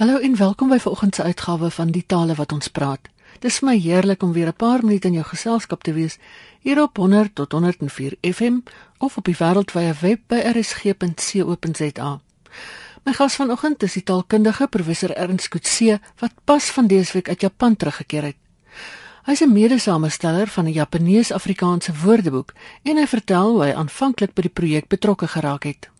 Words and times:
Hallo 0.00 0.16
en 0.16 0.36
welkom 0.36 0.68
by 0.72 0.78
vanoggend 0.78 1.14
se 1.14 1.22
uitgawe 1.22 1.70
van 1.70 1.90
Die 1.92 2.04
Tale 2.06 2.34
wat 2.34 2.52
ons 2.52 2.68
praat. 2.72 3.08
Dis 3.44 3.58
my 3.60 3.74
heerlik 3.76 4.22
om 4.22 4.32
weer 4.32 4.46
'n 4.46 4.56
paar 4.56 4.80
minute 4.84 5.06
in 5.06 5.12
jou 5.12 5.24
geselskap 5.24 5.82
te 5.82 5.92
wees 5.92 6.18
hier 6.60 6.82
op 6.82 6.96
100 6.96 7.34
tot 7.34 7.52
104 7.52 8.16
FM 8.20 8.58
of 8.98 9.16
op 9.16 9.24
die 9.24 9.36
wêreldwye 9.36 9.92
web 10.00 10.20
by 10.26 10.36
rsg.co.za. 10.36 12.20
My 13.04 13.12
gas 13.12 13.34
vanoggend 13.34 13.82
is 13.82 13.92
die 13.92 14.02
taalkundige 14.02 14.68
professor 14.68 15.10
Ernst 15.10 15.48
Kutse 15.48 16.00
wat 16.18 16.32
pas 16.44 16.70
van 16.70 16.86
dese 16.86 17.12
week 17.12 17.28
uit 17.28 17.40
Japan 17.40 17.76
teruggekeer 17.76 18.22
het. 18.22 18.36
Hy 19.24 19.32
is 19.32 19.40
'n 19.40 19.52
mede-samesteller 19.52 20.46
van 20.46 20.64
'n 20.64 20.72
Japanees-Afrikaanse 20.72 21.92
woordeboek 22.04 22.52
en 22.82 22.96
hy 22.96 23.06
vertel 23.06 23.50
hoe 23.50 23.62
hy 23.62 23.72
aanvanklik 23.72 24.34
by 24.34 24.42
die 24.42 24.56
projek 24.60 24.88
betrokke 24.88 25.26
geraak 25.26 25.62
het. 25.62 25.90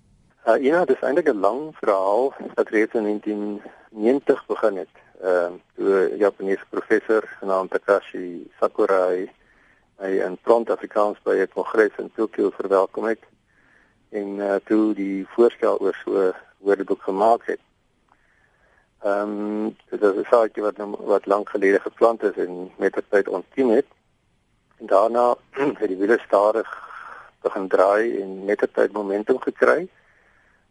Uh, 0.46 0.62
ja, 0.62 0.84
dit 0.84 0.96
is 0.96 1.02
eintlik 1.02 1.28
'n 1.28 1.40
lang 1.40 1.76
verhaal 1.76 2.32
wat 2.54 2.68
reeds 2.68 2.94
in 2.94 3.60
1990 3.90 4.46
begin 4.46 4.76
het. 4.76 4.94
Ehm 5.20 5.52
uh, 5.52 5.60
toe 5.74 6.10
'n 6.12 6.16
Japaneese 6.16 6.64
professor 6.68 7.22
genaamd 7.38 7.70
Takashi 7.70 8.50
Sakurai 8.58 9.30
hy 9.96 10.10
in 10.26 10.38
Front 10.42 10.70
Afrikaans 10.70 11.18
by 11.22 11.34
'n 11.34 11.48
kongres 11.54 11.98
in 11.98 12.10
Tokio 12.14 12.50
verwelkom 12.50 13.04
het 13.04 13.22
en 14.08 14.28
uh, 14.36 14.54
toe 14.64 14.94
die 14.94 15.26
voorstel 15.28 15.78
oor 15.78 15.96
so 16.04 16.32
woordeboek 16.58 17.02
gemaak 17.02 17.46
het. 17.46 17.60
Ehm 19.02 19.20
um, 19.20 19.76
dit 19.90 20.02
is 20.02 20.14
'n 20.16 20.26
saak 20.30 20.56
wat 20.56 20.76
wat 21.12 21.26
lank 21.26 21.48
gelede 21.48 21.80
geplant 21.80 22.22
is 22.22 22.36
en 22.36 22.70
met 22.76 22.92
die 22.92 23.04
tyd 23.08 23.28
ontkiem 23.28 23.70
het. 23.70 23.86
En 24.78 24.86
daarna 24.86 25.34
het 25.80 25.88
die 25.88 25.96
wiele 25.96 26.18
stadig 26.26 26.68
begin 27.40 27.68
draai 27.68 28.20
en 28.20 28.44
met 28.44 28.58
die 28.58 28.70
tyd 28.70 28.92
momentum 28.92 29.40
gekry. 29.40 29.88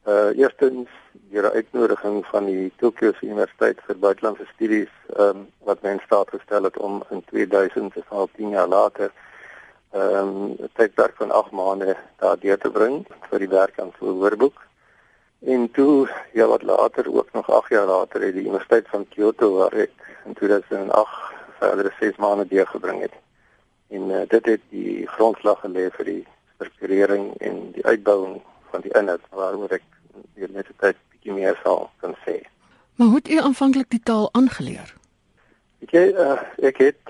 Uh 0.09 0.37
eerstens 0.37 0.89
deur 1.11 1.43
'n 1.43 1.55
uitnodiging 1.55 2.25
van 2.25 2.45
die 2.45 2.71
Tokyo 2.75 3.11
Universiteit 3.21 3.81
vir 3.85 3.97
buitelandse 3.97 4.45
studies 4.53 4.93
um, 5.17 5.47
wat 5.67 5.81
men 5.81 5.99
staat 6.05 6.29
gestel 6.29 6.63
het 6.63 6.77
om 6.77 7.03
in 7.09 7.23
2000, 7.25 7.93
dis 7.93 8.09
al 8.09 8.29
10 8.35 8.49
jaar 8.49 8.67
later, 8.67 9.11
ehm 9.91 10.27
um, 10.27 10.55
'n 10.57 10.69
tydperk 10.73 11.15
van 11.15 11.31
8 11.31 11.51
maande 11.51 11.97
daar 12.17 12.39
deur 12.39 12.57
te 12.57 12.71
bring 12.71 13.05
vir 13.29 13.39
die 13.39 13.49
werk 13.49 13.79
aan 13.79 13.93
so 13.99 14.05
'n 14.05 14.19
woordeboek. 14.21 14.57
En 15.39 15.71
toe 15.71 16.09
ja 16.33 16.45
wat 16.45 16.63
later 16.63 17.13
ook 17.13 17.29
nog 17.31 17.51
8 17.51 17.69
jaar 17.69 17.85
later 17.85 18.21
het 18.21 18.33
die 18.33 18.47
Universiteit 18.47 18.87
van 18.87 19.07
Kyoto 19.09 19.53
waar 19.57 19.73
ek 19.73 19.91
in 20.25 20.33
2008 20.33 21.33
verdere 21.59 21.91
6 21.99 22.15
maande 22.15 22.47
deurgebring 22.47 23.01
het. 23.01 23.13
En 23.87 24.09
uh, 24.09 24.21
dit 24.27 24.45
het 24.45 24.61
die 24.69 25.07
grondslag 25.07 25.59
gelê 25.59 25.89
vir 25.91 26.05
die 26.05 26.27
strukturering 26.55 27.37
en 27.37 27.71
die 27.71 27.85
uitbouing 27.85 28.41
van 28.69 28.81
die 28.81 28.93
inhoud 28.93 29.21
waaroor 29.29 29.71
ek 29.71 29.83
weer 30.33 30.49
'n 30.49 30.65
tyd 30.77 30.95
bietjie 31.09 31.33
meer 31.33 31.59
sal 31.63 31.89
kan 31.99 32.15
sê. 32.25 32.41
Maar 32.95 33.07
hoe 33.07 33.15
het 33.15 33.29
u 33.29 33.37
aanvanklik 33.39 33.89
die 33.89 34.03
taal 34.03 34.29
aangeleer? 34.31 34.95
Ek 35.79 35.91
uh, 35.91 36.41
ek 36.57 36.77
het 36.77 37.01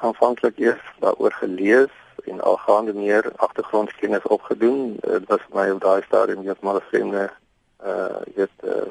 aanvanklik 0.00 0.58
eers 0.58 0.84
daaroor 0.98 1.32
gelees 1.32 1.94
en 2.24 2.40
algaande 2.40 2.92
meer 2.92 3.32
agtergrondkennis 3.36 4.22
opgedoen. 4.22 4.96
Dit 5.00 5.28
was 5.28 5.40
vir 5.46 5.56
my 5.60 5.70
op 5.70 5.80
daai 5.80 6.02
stadium 6.02 6.42
net 6.44 6.60
maar 6.60 6.74
'n 6.74 6.88
vreemde 6.90 7.30
uh 7.84 8.20
dit 8.34 8.50
uh 8.64 8.90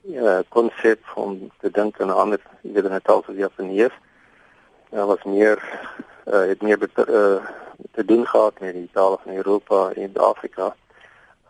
ja 0.00 0.42
konsep 0.48 1.00
van 1.14 1.50
te 1.60 1.70
dink 1.70 2.00
aan 2.00 2.08
'n 2.08 2.20
ander 2.22 2.40
weet 2.60 2.88
net 2.88 3.08
al 3.08 3.22
so 3.26 3.32
Japanees. 3.32 3.92
Daar 4.90 5.06
was 5.06 5.22
meer 5.22 5.58
uh 6.26 6.46
het 6.46 6.62
meer 6.62 6.78
uh, 6.80 7.44
te 7.92 8.04
doen 8.04 8.26
gehad 8.26 8.60
met 8.60 8.72
die 8.72 8.90
tale 8.92 9.18
van 9.22 9.34
Europa 9.34 9.90
en 9.90 10.16
Afrika. 10.16 10.76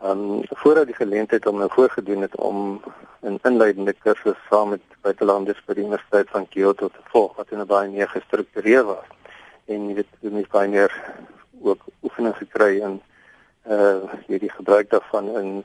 Ehm 0.02 0.30
um, 0.30 0.40
voordat 0.48 0.86
die 0.86 0.94
geleentheid 0.94 1.46
om 1.46 1.58
nou 1.58 1.70
voorgedoen 1.72 2.20
het 2.20 2.36
om 2.36 2.80
'n 3.20 3.38
inleidende 3.42 3.92
kursus 3.92 4.36
saam 4.48 4.68
met 4.68 4.80
buitelanders 5.00 5.64
by 5.64 5.74
die 5.74 5.84
Universiteit 5.84 6.28
van 6.30 6.48
Kyoto 6.48 6.88
te 6.88 7.02
volg 7.04 7.36
wat 7.36 7.50
in 7.50 7.60
'n 7.60 7.66
baie 7.66 7.88
meer 7.88 8.08
gestruktureerd 8.08 8.84
was 8.84 9.08
en 9.64 9.88
jy 9.88 9.94
weet 9.94 10.12
jy 10.20 10.46
baie 10.50 10.68
meer 10.68 10.92
ook 11.62 11.80
oefening 12.02 12.36
gekry 12.36 12.80
in 12.80 13.02
uh 13.68 14.02
hierdie 14.26 14.50
gebruik 14.50 14.90
daarvan 14.90 15.36
in 15.36 15.64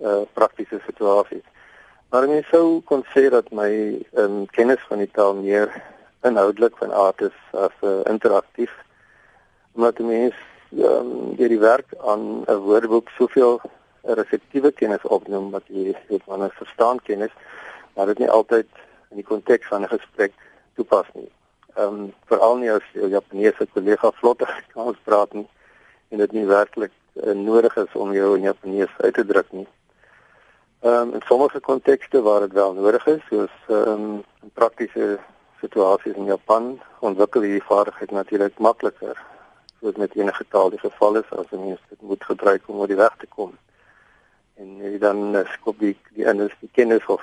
uh 0.00 0.22
praktiese 0.32 0.80
situasies. 0.86 1.46
Maar 2.08 2.28
mens 2.28 2.48
sou 2.48 2.80
kon 2.80 3.04
sê 3.14 3.28
dat 3.28 3.50
my 3.50 4.00
um, 4.12 4.46
kennis 4.46 4.80
van 4.88 4.98
die 4.98 5.10
taal 5.10 5.34
meer 5.34 5.82
inhoudelik 6.22 6.76
van 6.76 6.92
aard 6.92 7.20
is 7.20 7.38
as 7.52 7.76
uh, 7.82 8.00
interaktief 8.04 8.72
omdat 9.74 9.98
mense 9.98 10.53
um, 10.82 11.36
deur 11.36 11.48
die 11.48 11.58
werk 11.58 11.94
aan 12.00 12.44
'n 12.46 12.56
woordeboek 12.66 13.08
soveel 13.18 13.60
reseptiewe 14.02 14.72
kennis 14.72 15.02
opnoem 15.02 15.50
wat 15.50 15.62
jy 15.66 15.94
het 16.08 16.22
van 16.26 16.42
'n 16.42 16.50
verstaan 16.50 17.02
kennis, 17.02 17.32
maar 17.94 18.06
dit 18.06 18.18
nie 18.18 18.30
altyd 18.30 18.66
in 19.10 19.16
die 19.16 19.24
konteks 19.24 19.66
van 19.66 19.82
'n 19.82 19.88
gesprek 19.88 20.32
toepas 20.74 21.06
nie. 21.14 21.30
Ehm 21.74 21.94
um, 21.94 22.12
veral 22.24 22.56
nie 22.56 22.70
as 22.70 22.86
jou 22.92 23.08
Japaneese 23.08 23.66
kollega 23.72 24.10
vlotter 24.10 24.64
Engels 24.74 24.98
praat 25.08 25.32
nie 25.32 25.48
en 26.08 26.18
dit 26.18 26.32
nie 26.32 26.46
werklik 26.46 26.92
uh, 27.14 27.32
nodig 27.32 27.76
is 27.76 27.92
om 27.92 28.12
jou 28.12 28.36
in 28.36 28.42
Japanees 28.42 28.92
uit 28.96 29.14
te 29.14 29.26
druk 29.26 29.52
nie. 29.52 29.68
Ehm 30.80 30.94
um, 30.94 31.14
in 31.14 31.22
sommige 31.26 31.60
kontekste 31.60 32.22
waar 32.22 32.40
dit 32.40 32.52
wel 32.52 32.72
nodig 32.72 33.06
is, 33.06 33.22
soos 33.28 33.54
ehm 33.68 33.88
um, 33.88 34.24
praktiese 34.52 35.18
situasies 35.60 36.14
in 36.14 36.24
Japan, 36.24 36.80
ontwikkel 36.98 37.42
jy 37.42 37.50
die 37.58 37.68
vaardigheid 37.68 38.10
natuurlik 38.10 38.58
makliker 38.58 39.33
soos 39.84 40.00
met 40.00 40.14
enige 40.16 40.44
taal 40.48 40.70
die 40.72 40.80
geval 40.80 41.16
is 41.20 41.30
as 41.30 41.50
'n 41.52 41.64
mens 41.64 41.80
dit 41.88 42.00
moet 42.00 42.24
gebruik 42.24 42.62
om 42.66 42.78
oor 42.80 42.86
die 42.86 43.02
weg 43.06 43.14
te 43.18 43.26
kom. 43.26 43.52
En 44.56 44.76
jy 44.76 44.98
dan 44.98 45.36
uh, 45.36 45.44
skop 45.52 45.78
die 45.78 45.96
die 46.16 46.24
die 46.60 46.72
kennis 46.72 47.04
of 47.06 47.22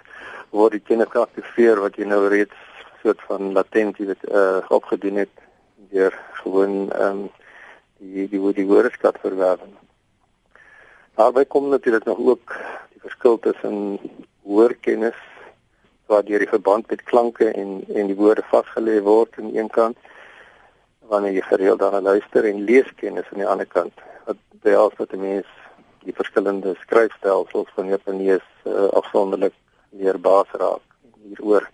word 0.58 0.72
die 0.72 0.86
kennis 0.88 1.08
geaktiveer 1.08 1.80
wat 1.80 1.96
jy 1.96 2.04
nou 2.04 2.28
reeds 2.28 2.58
soort 3.02 3.22
van 3.28 3.52
latent 3.52 3.96
jy 3.96 4.06
weet 4.06 4.28
uh, 4.28 4.60
opgedoen 4.68 5.16
het 5.24 5.36
deur 5.90 6.12
gewoon 6.42 6.92
ehm 6.92 7.24
um, 7.24 7.30
die 7.98 8.28
die 8.28 8.52
die 8.52 8.66
woordeskat 8.66 9.16
verwerwing. 9.24 9.74
Daarby 11.14 11.44
kom 11.44 11.68
natuurlik 11.68 12.04
nog 12.04 12.18
ook 12.18 12.56
die 12.92 13.00
verskil 13.00 13.38
tussen 13.38 13.98
hoorkennis 14.42 15.20
waar 16.06 16.24
deur 16.24 16.38
die 16.38 16.54
verband 16.56 16.90
met 16.90 17.02
klanke 17.02 17.48
en 17.50 17.84
en 17.94 18.06
die 18.06 18.20
woorde 18.20 18.44
vasgelê 18.52 19.00
word 19.00 19.38
aan 19.38 19.54
een 19.56 19.70
kant 19.70 19.96
wanneer 21.08 21.32
jy 21.32 21.42
gereeld 21.42 21.78
daarna 21.78 22.00
luister 22.00 22.44
en 22.44 22.64
leeskennis 22.64 23.28
aan 23.32 23.42
die 23.42 23.48
ander 23.48 23.66
kant. 23.66 23.92
Wat 24.26 24.36
behels 24.62 24.94
dat 24.96 25.12
'n 25.12 25.20
mens 25.20 25.46
die 26.04 26.14
verskillende 26.14 26.74
skryfstelsels 26.80 27.68
van 27.74 27.86
Japanees 27.86 28.46
uh, 28.64 28.88
afsonderlik 28.98 29.54
leer 29.90 30.18
baas 30.20 30.50
raak 30.50 30.82
hieroor. 31.22 31.68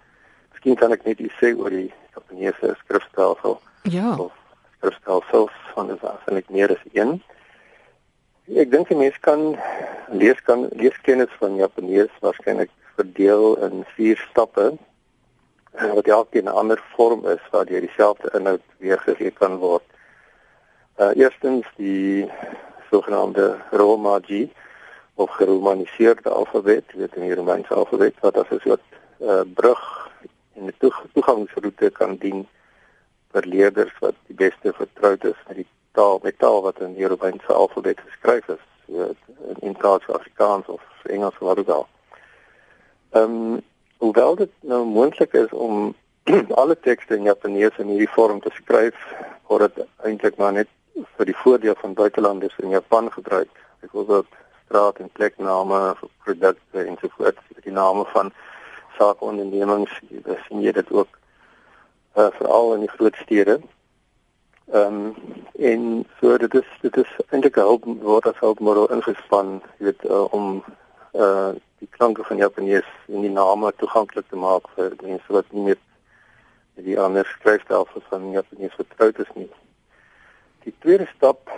Miskien 0.53 0.77
kan 0.77 0.93
ek 0.93 1.05
net 1.05 1.21
iets 1.21 1.39
sê 1.41 1.55
oor 1.57 1.71
die 1.71 1.93
Japaneese 2.15 2.75
skrifstelsel. 2.85 3.61
Ja. 3.83 4.17
Of 4.19 4.33
skrifstelsels 4.79 5.55
van 5.75 5.91
as 5.91 6.27
ek 6.27 6.51
meer 6.51 6.75
as 6.75 6.85
een. 6.93 7.23
Ek 8.57 8.71
dink 8.71 8.91
'n 8.91 8.99
mens 8.99 9.19
kan 9.21 9.57
lees 10.09 10.41
kan 10.43 10.69
leeskennis 10.73 11.33
van 11.39 11.57
Japanees 11.57 12.13
waarskynlik 12.21 12.71
verdeel 12.97 13.57
in 13.67 13.85
vier 13.97 14.17
stappe 14.31 14.77
wat 15.79 16.07
elkeen 16.07 16.45
'n 16.45 16.59
ander 16.61 16.83
vorm 16.95 17.27
is 17.27 17.43
waar 17.51 17.67
jy 17.71 17.81
dieselfde 17.81 18.31
inhoud 18.39 18.63
weergegee 18.79 19.31
kan 19.31 19.57
word. 19.57 19.85
Uh 20.99 21.11
eerstens 21.15 21.67
die 21.77 22.31
sogenaamde 22.91 23.59
Romaji 23.71 24.53
of 25.15 25.31
geromaniseerde 25.31 26.31
alfabet, 26.31 26.85
weet 26.95 27.15
in 27.15 27.23
die 27.23 27.35
Romeinse 27.35 27.75
alfabet 27.75 28.15
wat 28.21 28.37
as 28.37 28.51
'n 28.51 28.61
soort 28.61 28.87
uh 29.21 29.41
brug 29.55 30.11
en 30.55 30.67
'n 30.67 30.75
toegangsroete 31.13 31.91
kan 31.91 32.17
dien 32.17 32.49
vir 33.33 33.43
leerders 33.47 33.95
wat 34.01 34.15
die 34.27 34.35
beste 34.35 34.73
vertroud 34.73 35.25
is 35.25 35.41
met 35.47 35.57
die 35.57 35.67
taal, 35.93 36.21
met 36.23 36.39
taal 36.39 36.63
wat 36.63 36.81
in 36.81 36.95
die 36.95 37.07
Romeinse 37.07 37.53
alfabet 37.53 38.01
geskryf 38.01 38.49
is, 38.49 38.65
so 38.87 39.15
in 39.61 39.77
taal 39.77 40.01
Afrikaans 40.07 40.67
of 40.67 40.83
Engels 41.03 41.35
of 41.39 41.47
wat 41.49 41.59
ook 41.59 41.69
al. 41.69 41.89
Ehm 43.11 43.23
um, 43.23 43.63
hoewel 43.99 44.37
dit 44.37 44.51
nou 44.61 44.85
moontlik 44.87 45.33
is 45.33 45.53
om 45.53 45.95
alle 46.61 46.77
tekste 46.81 47.17
in 47.17 47.23
Japanees 47.29 47.79
in 47.79 47.93
hierdie 47.93 48.11
vorm 48.15 48.41
te 48.41 48.51
skryf, 48.55 48.99
word 49.49 49.75
dit 49.75 49.87
eintlik 50.05 50.37
maar 50.37 50.53
net 50.53 50.69
vir 51.17 51.31
die 51.31 51.39
voordeel 51.43 51.77
van 51.79 51.95
buitelanders 51.95 52.59
in 52.63 52.75
Japan 52.75 53.11
gebruik. 53.13 53.51
Byvoorbeeld 53.81 54.27
straat 54.65 54.99
en 54.99 55.11
plekname 55.13 55.81
vir 56.01 56.11
produkte 56.25 56.85
en 56.85 56.99
so 57.01 57.09
voort, 57.17 57.39
die 57.65 57.73
name 57.73 58.05
van 58.13 58.33
saakondernemings, 58.99 59.93
jy 60.11 60.37
sien 60.47 60.63
jy 60.65 60.75
dit 60.77 60.91
ook 60.93 61.09
uh, 62.19 62.29
veral 62.39 62.75
in 62.75 62.87
die 62.87 62.95
groot 62.97 63.17
stede. 63.25 63.61
Ehm 64.73 64.99
um, 65.09 65.37
en 65.59 66.05
so 66.21 66.37
dit 66.39 66.55
is 66.55 66.67
dit 66.83 66.97
is 67.03 67.15
eintlik 67.31 67.57
'n 67.57 67.67
hulp 67.67 67.87
word 68.03 68.27
as 68.31 68.43
hulpmiddel 68.45 68.91
ingespan, 68.95 69.63
jy 69.79 69.89
weet 69.89 70.05
uh, 70.05 70.27
om 70.33 70.63
uh 71.15 71.55
die 71.79 71.89
klanke 71.91 72.25
van 72.25 72.37
Japanees 72.37 72.87
en 73.07 73.23
die 73.23 73.33
name 73.33 73.73
toeganklik 73.79 74.27
te 74.29 74.37
maak 74.37 74.67
vir 74.77 74.97
mense 75.03 75.33
wat 75.33 75.53
nie 75.53 75.65
met 75.71 75.85
die 76.87 76.99
ander 76.99 77.27
skryfstelsels 77.27 78.07
van 78.11 78.31
Japanees 78.35 78.75
vertroud 78.79 79.19
is 79.19 79.31
nie. 79.35 79.49
Die 80.67 80.75
tweede 80.83 81.07
stap, 81.15 81.51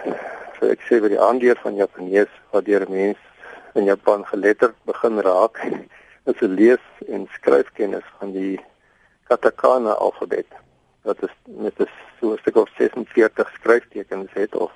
so 0.58 0.68
ek 0.68 0.84
sê 0.88 1.00
by 1.00 1.10
die 1.12 1.20
aanleer 1.20 1.60
van 1.64 1.76
Japanees 1.76 2.32
wat 2.52 2.68
deur 2.68 2.86
mense 2.88 3.78
in 3.78 3.88
Japan 3.88 4.24
geletterd 4.28 4.76
begin 4.88 5.20
raak, 5.24 5.60
is 6.30 6.40
'n 6.42 6.54
lees- 6.54 7.04
en 7.08 7.28
skryfkennis 7.36 8.06
van 8.18 8.32
die 8.32 8.60
Katakana 9.28 9.92
alfabet. 9.92 10.48
Wat 11.02 11.22
is 11.22 11.34
met 11.46 11.80
'n 11.80 11.88
so 12.20 12.32
'n 12.32 12.38
stuk 12.38 12.56
of 12.56 12.68
46 12.76 13.50
skryftekens 13.58 14.32
het 14.32 14.54
of 14.54 14.72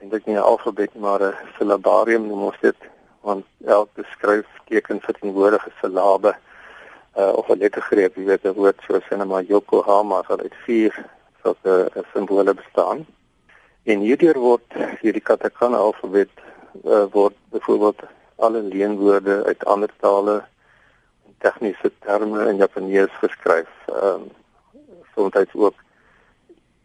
eintlik 0.00 0.26
nie 0.26 0.36
'n 0.36 0.48
alfabet 0.52 0.94
maar 0.94 1.20
'n 1.22 1.36
syllabarium 1.58 2.26
noem 2.26 2.42
ons 2.50 2.60
dit, 2.60 2.76
want 3.20 3.46
elke 3.66 4.04
skryfteken 4.12 5.00
verteenwoordig 5.00 5.66
'n 5.66 5.72
silabe 5.80 6.36
uh, 7.16 7.32
of 7.32 7.48
'n 7.48 7.58
lettergreep, 7.58 8.16
jy 8.16 8.24
weet 8.24 8.44
'n 8.44 8.54
woord 8.54 8.80
soos 8.86 9.08
in 9.10 9.22
'n 9.22 9.46
Yokohama 9.46 10.22
sal 10.26 10.40
uit 10.40 10.54
vier 10.64 10.94
sulke 11.42 11.90
uh, 11.96 12.02
simbole 12.12 12.54
bestaan. 12.54 13.06
En 13.82 14.00
hierdeur 14.00 14.38
word 14.38 14.66
hierdie 15.00 15.24
Katakana 15.24 15.76
alfabet 15.76 16.30
uh, 16.84 17.04
word 17.12 17.36
byvoorbeeld 17.50 18.00
alle 18.36 18.62
leenwoorde 18.62 19.44
uit 19.44 19.64
ander 19.64 19.90
tale 20.00 20.44
tegniese 21.38 21.92
terme 22.04 22.48
in 22.48 22.56
Japanees 22.56 23.12
geskryf. 23.20 23.68
Ehm 23.88 24.14
um, 24.14 24.30
soms 25.14 25.54
ook 25.54 25.74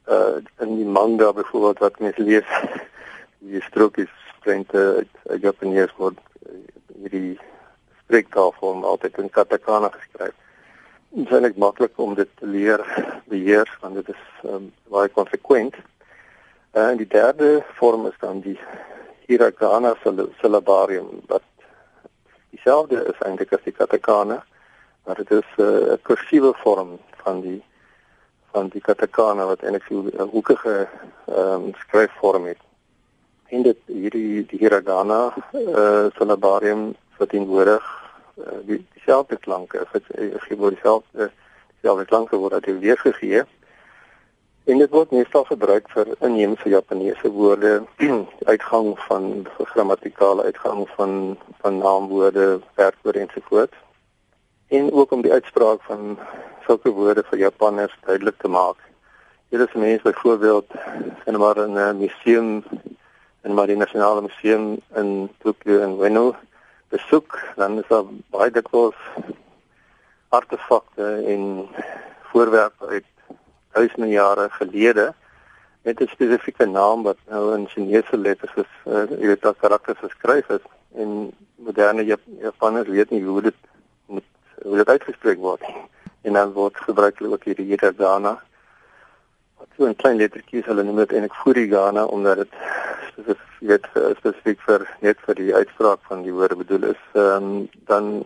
uh 0.08 0.38
in 0.60 0.76
die 0.76 0.86
manga 0.86 1.34
byvoorbeeld 1.34 1.80
wat 1.80 2.00
mense 2.00 2.22
lees 2.22 2.50
die 3.52 3.62
strokies 3.62 4.25
prente 4.46 4.82
uit, 5.02 5.14
uit 5.32 5.42
Japanees 5.42 5.94
word 5.98 6.20
uh, 6.46 6.60
hierdie 7.02 7.38
spreektaalvorm 8.04 8.84
altyd 8.86 9.18
in 9.24 9.32
katakana 9.34 9.90
geskryf. 9.94 10.36
Dit 11.16 11.32
is 11.32 11.44
net 11.48 11.58
maklik 11.58 11.98
om 12.02 12.14
dit 12.18 12.30
te 12.40 12.48
leer 12.48 12.84
beheer 13.32 13.70
want 13.82 13.98
dit 14.02 14.14
is 14.14 14.24
um, 14.46 14.70
baie 14.94 15.10
konsekwent. 15.10 15.78
Uh, 16.76 16.90
en 16.92 17.02
die 17.02 17.10
derde 17.10 17.64
vorm 17.80 18.06
is 18.12 18.18
dan 18.22 18.44
die 18.46 18.58
hiragana 19.26 19.96
syllabarium 20.04 21.08
wat 21.32 21.46
dieselfde 22.54 23.02
is 23.10 23.24
eintlik 23.26 23.54
as 23.58 23.64
die 23.66 23.74
katakana, 23.74 24.44
maar 25.06 25.18
dit 25.22 25.32
is 25.32 25.50
eh, 25.58 25.66
'n 25.66 25.96
uh, 25.96 25.98
kursiewe 26.02 26.54
vorm 26.62 27.00
van 27.24 27.42
die 27.42 27.62
van 28.54 28.70
die 28.74 28.82
katakana 28.82 29.46
wat 29.46 29.64
eintlik 29.64 29.90
'n 29.90 30.30
hoekige 30.36 30.88
ehm 31.26 31.66
um, 31.66 31.74
skryfvorm 31.84 32.46
het. 32.46 32.62
En 33.56 33.64
dit 33.64 33.78
hierdie 33.88 34.44
die 34.50 34.58
hiragana 34.60 35.20
uh, 35.32 36.08
syllabarium 36.18 36.90
verteenwoordig 37.20 37.84
uh, 38.36 38.58
die 38.68 38.82
dieselfde 38.98 39.38
klanke, 39.40 39.86
dit 39.94 40.10
is 40.18 40.48
gee 40.48 40.58
word 40.60 40.76
dieselfde 40.76 41.30
dieselfde 41.30 42.06
klanke 42.10 42.40
word 42.42 42.58
uit 42.58 42.68
weergegee. 42.82 43.44
En 44.66 44.82
dit 44.82 44.92
word 44.92 45.14
meestal 45.14 45.46
gebruik 45.48 45.88
vir 45.94 46.12
inheemse 46.28 46.70
Japaneese 46.74 47.32
woorde, 47.32 47.72
uitgang 48.52 48.90
van 49.06 49.30
grammatikale 49.72 50.48
uitgang 50.50 50.84
van 50.98 51.14
van 51.62 51.78
naamwoorde, 51.78 52.60
werkwoorde 52.82 53.24
ensovoorts. 53.24 53.78
En 54.68 54.92
ook 54.92 55.12
om 55.12 55.22
die 55.22 55.32
uitspraak 55.32 55.86
van 55.88 56.18
sulke 56.66 56.92
woorde 56.98 57.24
vir 57.30 57.46
Japanners 57.46 57.96
duidelik 58.10 58.42
te 58.42 58.52
maak. 58.52 58.82
Hier 59.54 59.64
is 59.64 59.80
mense 59.80 60.04
byvoorbeeld 60.04 60.76
in 61.26 61.40
'n 61.40 61.98
museum 62.04 62.64
in 63.46 63.54
maar 63.54 63.70
die 63.70 63.78
nasionale 63.78 64.22
museum 64.26 64.80
in 64.96 65.30
Tokyo 65.44 65.80
en 65.86 66.00
Ueno 66.00 66.36
besoek, 66.90 67.40
dan 67.56 67.78
is 67.78 67.88
daar 67.88 68.08
baie 68.34 68.52
dikwels 68.52 68.98
artefakte 70.34 71.06
en 71.34 71.68
voorwerpe 72.32 72.88
uit 72.88 73.06
duisende 73.76 74.08
jare 74.08 74.50
gelede 74.50 75.14
met 75.86 76.02
'n 76.02 76.08
spesifieke 76.08 76.66
naam 76.66 77.04
wat 77.04 77.18
nou 77.30 77.54
in 77.58 77.68
Chinese 77.68 78.18
letters 78.18 78.56
is, 78.56 78.72
uh, 78.86 79.10
jy 79.10 79.28
weet 79.28 79.42
dat 79.42 79.58
karakters 79.58 80.00
geskryf 80.00 80.50
is 80.50 80.66
en 80.96 81.32
moderne 81.56 82.06
Jap 82.06 82.22
Japanners 82.40 82.90
weet 82.90 83.10
nie 83.10 83.24
hoe 83.24 83.42
dit 83.42 83.60
moet 84.06 84.24
hoe 84.64 84.76
dit 84.76 84.90
uitgespreek 84.90 85.38
word. 85.38 85.64
En 86.22 86.34
dan 86.34 86.52
word 86.52 86.78
gebruik 86.78 87.22
ook 87.22 87.44
hierdie 87.44 87.66
hiragana. 87.66 88.42
So 89.76 89.86
'n 89.86 89.96
klein 89.96 90.18
lettertjies 90.18 90.66
hulle 90.66 90.84
noem 90.84 91.02
dit 91.04 91.12
eintlik 91.12 91.34
furigana 91.44 92.06
omdat 92.06 92.38
dit 92.38 92.54
spesifiek 93.12 93.44
weet 93.66 93.88
spesifiek 94.20 94.60
vir 94.68 94.86
net 95.02 95.22
vir 95.26 95.36
die 95.36 95.54
uitspraak 95.56 96.02
van 96.10 96.22
die 96.26 96.34
woorde 96.34 96.56
bedoel 96.60 96.84
is, 96.92 97.02
um, 97.14 97.70
dan 97.90 98.22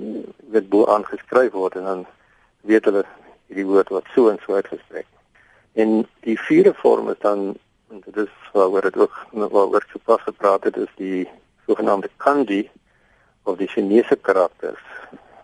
word 0.54 0.70
bo 0.74 0.86
aangeskryf 0.96 1.54
word 1.54 1.78
en 1.80 1.88
dan 1.92 2.06
weet 2.68 2.86
hulle 2.90 3.06
hierdie 3.48 3.68
woord 3.70 3.90
wat 3.96 4.10
so 4.16 4.30
en 4.30 4.40
so 4.46 4.58
uitgespreek. 4.58 5.08
En 5.74 6.08
die 6.28 6.38
vierde 6.48 6.74
vorm 6.82 7.10
is 7.14 7.22
dan 7.24 7.56
en 7.90 8.02
dit 8.06 8.18
is 8.26 8.34
waaroor 8.54 8.82
dit 8.82 8.98
ook 8.98 9.16
waaroor 9.32 9.86
sopas 9.92 10.22
gepraat 10.22 10.64
het 10.64 10.78
is 10.78 10.92
die 10.96 11.30
sogenaamde 11.66 12.10
kanji 12.18 12.70
of 13.44 13.58
die 13.58 13.68
Chinese 13.68 14.16
karakters 14.16 14.84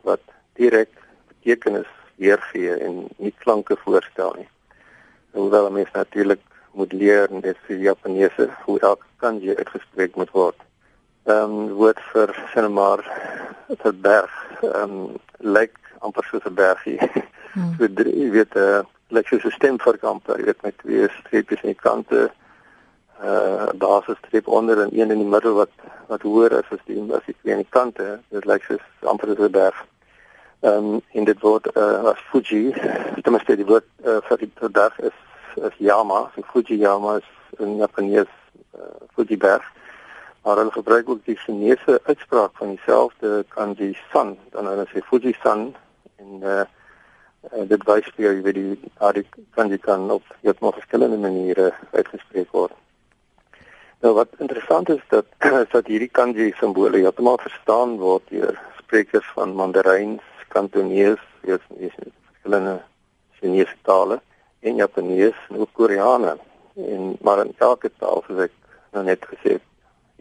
wat 0.01 0.21
direk 0.59 0.91
betekenis 1.27 1.89
weergee 2.21 2.75
en 2.77 3.07
nie 3.17 3.33
klanke 3.37 3.77
voorstel 3.85 4.35
nie. 4.37 4.49
Hoewel 5.35 5.69
mens 5.71 5.91
natuurlik 5.91 6.39
moet 6.71 6.93
leer 6.93 7.29
en 7.31 7.41
dit 7.41 7.57
vir 7.67 7.77
Japaneese 7.77 8.49
hoe 8.65 8.79
elke 8.79 9.05
kanji 9.23 9.55
uitgespreek 9.55 10.15
moet 10.15 10.31
word. 10.31 10.59
Ehm 11.25 11.55
um, 11.57 11.73
woord 11.79 11.99
vir 12.11 12.31
sien 12.53 12.67
maar 12.73 13.03
vir 13.83 13.95
berg 14.07 14.35
ehm 14.61 14.95
um, 14.95 15.15
lyk 15.39 15.79
amper 15.99 16.27
soos 16.29 16.45
'n 16.45 16.59
bergie. 16.63 16.99
Hmm. 17.55 17.75
so 17.79 17.87
drie 17.87 18.31
weet 18.31 18.55
'n 18.55 18.59
uh, 18.59 18.77
eh, 18.77 18.85
lyk 19.15 19.27
soos 19.27 19.45
'n 19.47 19.51
stemverkamper, 19.51 20.39
jy 20.39 20.45
weet 20.45 20.61
met 20.61 20.77
twee 20.77 21.07
streepies 21.19 21.61
aan 21.63 21.71
die 21.71 21.83
kante, 21.87 22.31
'n 23.19 23.25
uh, 23.25 23.69
basisstreep 23.79 24.47
onder 24.47 24.81
en 24.81 24.91
een 24.91 25.11
in 25.11 25.21
die 25.23 25.33
middel 25.35 25.53
wat 25.53 25.71
wat 26.07 26.21
hoër 26.21 26.51
is 26.51 26.71
as 26.75 26.83
die 26.85 26.99
as 27.13 27.25
die 27.25 27.35
twee 27.41 27.53
aan 27.53 27.63
die 27.63 27.75
kante. 27.77 28.19
Dit 28.29 28.45
lyk 28.45 28.63
soos 28.63 28.83
amper 29.01 29.27
soos 29.27 29.47
'n 29.47 29.51
berg. 29.51 29.85
Ehm 30.59 30.93
um, 30.93 31.01
in 31.11 31.23
dit 31.23 31.39
woord 31.39 31.75
uh, 31.75 32.03
as 32.03 32.19
Fuji, 32.29 32.73
dit 33.15 33.29
moet 33.29 33.41
steeds 33.41 33.61
die 33.61 33.67
woord 33.69 33.85
uh, 34.05 34.17
vir 34.27 34.37
die 34.37 34.51
berg 34.71 34.99
is 34.99 35.17
is 35.55 35.75
Yama, 35.77 36.31
so 36.35 36.41
Fuji 36.51 36.77
Yama 36.77 37.17
is 37.17 37.59
in 37.59 37.77
Japanees 37.77 38.31
uh, 38.75 38.95
Fuji 39.13 39.37
berg. 39.37 39.63
Maar 40.43 40.57
hulle 40.57 40.71
gebruik 40.71 41.09
ook 41.09 41.25
die 41.25 41.35
Chinese 41.35 41.99
uitspraak 42.03 42.51
van 42.53 42.75
dieselfde 42.75 43.45
kanji 43.47 43.97
san, 44.11 44.37
dan 44.51 44.67
hulle 44.67 44.85
sê 44.91 45.01
Fuji 45.03 45.35
san 45.41 45.75
en 46.15 46.41
uh, 46.43 46.65
en 47.51 47.67
dit 47.67 47.83
wys 47.85 48.07
vir 48.15 48.25
jy 48.25 48.33
weet 48.45 48.57
die 48.57 48.91
daardie 48.99 49.25
kan 49.57 49.69
jy 49.69 49.77
kan 49.77 50.09
op 50.11 50.35
heeltemal 50.41 50.73
verskillende 50.77 51.17
maniere 51.17 51.71
uitgespreek 51.93 52.51
word. 52.57 52.73
Nou 54.01 54.13
wat 54.17 54.33
interessant 54.37 54.89
is 54.89 55.01
dat 55.09 55.25
is 55.63 55.71
dat 55.73 55.87
hierdie 55.91 56.11
kanji 56.11 56.53
simbole 56.59 57.03
heeltemal 57.03 57.37
verstaan 57.43 57.97
word 58.01 58.25
deur 58.29 58.57
sprekers 58.79 59.29
van 59.37 59.53
Mandarijn, 59.57 60.19
Kantonees, 60.55 61.21
weet 61.43 61.63
jy 61.79 61.91
verskillende 61.95 62.77
Chinese 63.39 63.75
tale 63.83 64.21
en 64.65 64.79
Japanees 64.79 65.37
en 65.49 65.63
ook 65.63 65.73
Koreane 65.73 66.37
en 66.75 67.17
maar 67.21 67.41
in 67.43 67.53
elke 67.57 67.91
taal 67.99 68.23
soos 68.27 68.45
ek 68.47 68.53
nou 68.95 69.03
net 69.03 69.25
gesê 69.31 69.57
het 69.57 69.65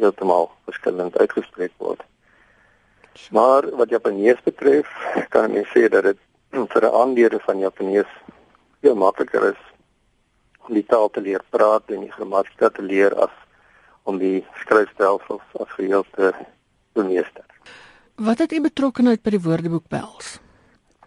heeltemal 0.03 0.51
verskillend 0.67 1.15
uitgespreek 1.19 1.73
word. 1.79 2.03
Maar 3.31 3.69
wat 3.79 3.95
Japanees 3.95 4.43
betref, 4.43 4.91
kan 5.35 5.55
ek 5.55 5.71
sê 5.71 5.87
dat 5.89 6.11
dit 6.11 6.21
vir 6.73 6.83
'n 6.89 6.97
aanleerder 7.03 7.43
van 7.47 7.63
Japanees 7.63 8.11
veel 8.81 8.99
makliker 8.99 9.51
is 9.53 9.63
om 10.67 10.75
die 10.75 10.87
taal 10.87 11.11
te 11.11 11.21
leer 11.21 11.43
praat 11.51 11.95
en 11.95 12.07
die 12.07 12.15
grammatika 12.17 12.69
te 12.69 12.83
leer 12.83 13.15
as 13.15 13.35
om 14.03 14.19
die 14.19 14.45
skryfstelsels 14.65 15.47
as 15.61 15.71
geheel 15.79 16.05
te 16.17 16.33
bemeester. 16.93 17.54
Wat 18.15 18.39
het 18.39 18.53
u 18.53 18.61
betrokkeheid 18.63 19.23
by 19.27 19.31
die 19.35 19.41
Woordeboek 19.43 19.89
behels? 19.91 20.39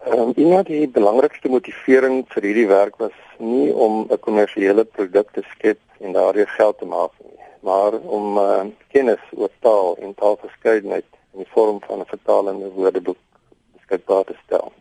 Ehm 0.04 0.18
um, 0.20 0.32
een 0.36 0.50
van 0.52 0.64
die 0.68 0.88
belangrikste 0.88 1.48
motivering 1.48 2.26
vir 2.28 2.44
hierdie 2.44 2.66
werk 2.68 2.98
was 3.00 3.16
nie 3.38 3.72
om 3.72 4.04
'n 4.10 4.18
kommersiële 4.20 4.84
produk 4.84 5.30
te 5.32 5.42
skep 5.54 5.80
en 6.00 6.12
daardeur 6.12 6.48
geld 6.48 6.78
te 6.78 6.84
maak 6.84 7.12
nie, 7.24 7.38
maar 7.60 7.92
om 7.92 8.36
uh, 8.36 8.66
kennis 8.92 9.24
oor 9.30 9.48
taal 9.60 9.96
en 9.96 10.14
taalverskeidenheid 10.14 11.08
in 11.32 11.38
die 11.38 11.48
vorm 11.54 11.80
van 11.86 12.00
'n 12.00 12.12
vertalende 12.12 12.68
woordeboek 12.76 13.22
beskikbaar 13.76 14.24
te 14.24 14.36
stel 14.44 14.72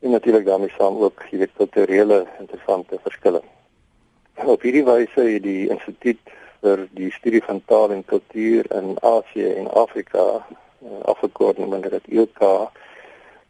en 0.00 0.10
natuurlik 0.10 0.44
daarmee 0.44 0.72
saam 0.78 0.96
ook 0.96 1.22
weet 1.30 1.56
kulturele 1.56 2.26
interessante 2.38 2.98
verskille. 3.02 3.42
Op 4.34 4.60
hierdie 4.62 4.84
wyse 4.84 5.20
het 5.20 5.42
die 5.42 5.68
instituut 5.68 6.20
vir 6.60 6.88
die 6.90 7.12
studie 7.12 7.44
van 7.44 7.62
taal 7.64 7.90
en 7.90 8.04
kultuur 8.04 8.72
in 8.72 8.96
Asië 9.00 9.52
en 9.52 9.72
Afrika 9.72 10.46
uh, 10.84 11.00
afgekort 11.04 11.58
met 11.58 11.82
dit 11.82 12.06
ILK 12.06 12.70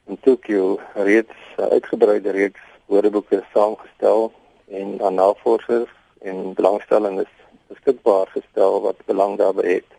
in 0.07 0.19
Tokyo 0.21 0.79
reeds 0.95 1.35
uh, 1.59 1.67
uitgebreide 1.67 2.31
reeks 2.31 2.61
woordeboeke 2.87 3.45
saamgestel 3.53 4.33
en 4.69 5.03
aan 5.03 5.14
navorsers 5.14 5.91
en 6.21 6.55
belangstellendes 6.55 7.33
beskikbaar 7.67 8.26
gestel 8.26 8.81
wat 8.81 9.05
belang 9.05 9.38
daarbey 9.38 9.73
het. 9.73 9.91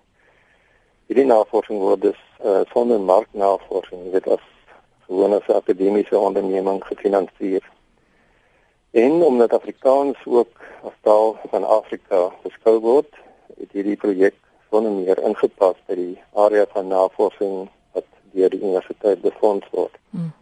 Hierdie 1.06 1.26
navorsing 1.26 1.80
word 1.80 2.02
dus 2.02 2.22
uh, 2.46 2.62
sonder 2.72 3.00
marknavorsing, 3.00 4.12
dit 4.12 4.28
as 4.28 4.46
gewone 5.06 5.42
akademiese 5.48 6.18
onderneming 6.18 6.82
gefinansier. 6.86 7.62
En 8.92 9.12
omdat 9.12 9.54
Afrikaans 9.54 10.18
ook 10.26 10.62
as 10.84 10.98
taal 11.02 11.38
van 11.52 11.64
Afrika 11.64 12.32
beskou 12.42 12.80
word, 12.80 13.12
het 13.60 13.72
hierdie 13.72 13.98
projek 14.00 14.36
sonder 14.76 14.92
meer 14.92 15.20
ingepas 15.24 15.78
by 15.88 15.96
die 15.96 16.14
area 16.46 16.66
van 16.74 16.90
navorsing 16.92 17.68
wat 17.96 18.08
deur 18.36 18.52
die 18.52 18.60
universiteit 18.60 19.22
befonds 19.24 19.68
word. 19.72 19.94
Hmm. 20.12 20.34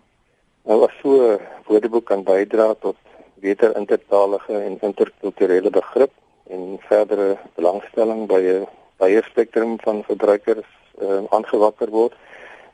Nou 0.66 0.80
as 0.88 0.96
so 1.02 1.12
'n 1.34 1.42
woordeboek 1.68 2.06
kan 2.06 2.24
bydra 2.24 2.74
tot 2.86 2.98
beter 3.46 3.75
intertalige 3.78 4.54
en 4.68 4.80
interkulturele 4.82 5.70
begrip 5.70 6.13
en 6.50 6.80
verdere 6.90 7.38
belangstelling 7.56 8.25
by 8.28 8.42
'n 8.42 8.68
baie 8.98 9.22
spektrum 9.30 9.78
van 9.86 10.04
verbruikers 10.10 10.70
uh, 11.02 11.22
aangewakker 11.30 11.90
word, 11.90 12.13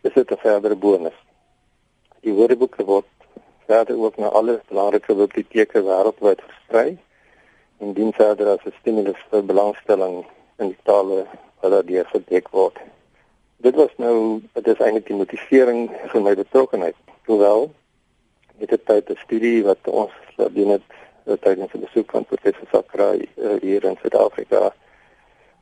is 0.08 0.14
dit 0.14 0.32
'n 0.32 0.44
verdere 0.48 0.76
bonus. 0.76 1.18
Die 2.22 2.34
woordeboeke 2.34 2.86
word 2.86 3.12
verder 3.66 4.00
ook 4.00 4.18
na 4.18 4.28
alle 4.28 4.62
belangrike 4.70 5.14
biblioteke 5.16 5.84
wêreldwyd 5.84 6.42
versprei 6.48 6.98
en 7.80 7.94
dien 7.94 8.14
verder 8.14 8.48
as 8.48 8.64
'n 8.66 8.80
stimulus 8.80 9.22
vir 9.30 9.44
belangstelling 9.44 10.26
in 10.60 10.68
die 10.68 10.84
tale 10.84 11.28
wat 11.62 11.72
daardeur 11.72 12.06
gedek 12.06 12.50
word. 12.50 12.78
Dit 13.58 13.76
was 13.76 13.92
nou 13.98 14.42
dit 14.54 14.68
is 14.68 14.80
eintlik 14.80 15.08
die 15.08 15.20
motivering 15.20 15.90
vir 16.12 16.22
my 16.22 16.36
betrokkeheid. 16.36 16.96
Hoewel 17.28 17.72
met 18.60 18.70
die 18.70 18.84
tyd 18.84 19.10
'n 19.10 19.20
studie 19.24 19.64
wat 19.64 19.88
ons 19.88 20.14
doen 20.36 20.70
het 20.78 20.88
eh, 21.26 21.34
tydens 21.34 21.74
'n 21.74 21.86
besoek 21.88 22.16
aan 22.16 22.26
professor 22.26 22.68
Sakra 22.72 23.14
uh, 23.14 23.56
hier 23.62 23.84
in 23.84 23.98
Suid-Afrika 24.02 24.74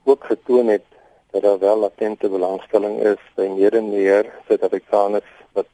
ook 0.04 0.24
getoon 0.24 0.68
het 0.68 0.86
dat 1.32 1.42
daar 1.42 1.60
wel 1.60 1.78
latente 1.78 2.30
belangstelling 2.30 3.00
is 3.04 3.22
by 3.36 3.48
meer 3.48 3.76
en 3.76 3.90
meer 3.90 4.34
Suid-Afrikaners 4.48 5.32
wat 5.52 5.68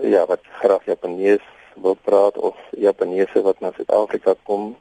ja, 0.00 0.26
wat 0.26 0.40
graag 0.60 0.84
Japanees 0.84 1.44
wil 1.74 1.94
praat 1.94 2.38
of 2.38 2.56
Japaneese 2.70 3.42
wat 3.42 3.60
na 3.60 3.72
Suid-Afrika 3.76 4.34
kom 4.42 4.76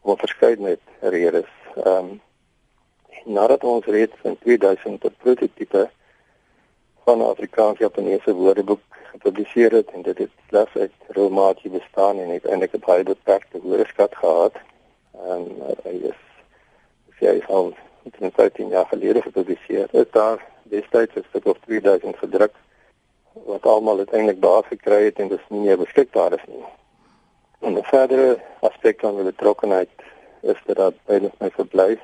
om 0.00 0.16
verskeidenheid 0.16 0.80
redes. 1.00 1.50
Ehm 1.76 1.96
um, 1.96 2.20
nadat 3.24 3.64
ons 3.64 3.84
reeds 3.84 4.16
in 4.22 4.38
2000 4.38 5.04
'n 5.04 5.14
prototipe 5.18 5.90
van 7.04 7.22
Afrikaans-Japaneese 7.22 8.34
woordeboek 8.34 8.80
gepubliseer 9.12 9.72
het 9.72 9.90
en 9.90 10.02
dit 10.02 10.18
het 10.18 10.30
slegs 10.48 10.74
uit 10.74 10.92
Romaatjie 11.08 11.70
bestaan 11.70 12.18
en 12.18 12.28
het 12.28 12.46
eintlik 12.46 12.72
'n 12.72 12.82
baie 12.86 13.02
beperkte 13.02 13.60
woordeskat 13.62 14.16
gehad. 14.16 14.54
En 15.12 15.42
uh, 15.58 15.64
hy 15.84 15.96
is 16.12 16.20
sy 17.18 17.24
is 17.24 17.46
al 17.46 17.74
13 18.18 18.68
jaar 18.68 18.86
gelede 18.86 19.22
gepubliseer. 19.22 19.88
Dit 19.90 20.06
is 20.06 20.12
daar 20.12 20.46
destyds 20.62 21.14
is 21.14 21.28
dit 21.32 21.46
op 21.46 21.58
2000 21.64 22.16
gedruk 22.16 22.54
wat 23.32 23.66
almal 23.66 23.98
uiteindelik 23.98 24.42
daar 24.42 24.64
gekry 24.64 25.04
het 25.04 25.18
en 25.18 25.28
dis 25.28 25.48
nie 25.48 25.60
meer 25.60 25.78
beskikbaar 25.78 26.32
is 26.32 26.46
nie. 26.46 26.64
En 27.60 27.72
'n 27.78 27.82
verdere 27.82 28.38
aspek 28.60 29.00
van 29.00 29.14
die 29.14 29.24
betrokkenheid 29.24 29.90
is 30.40 30.60
dat 30.66 30.76
dat 30.76 30.94
by 31.06 31.30
my 31.38 31.50
verblyf 31.50 32.00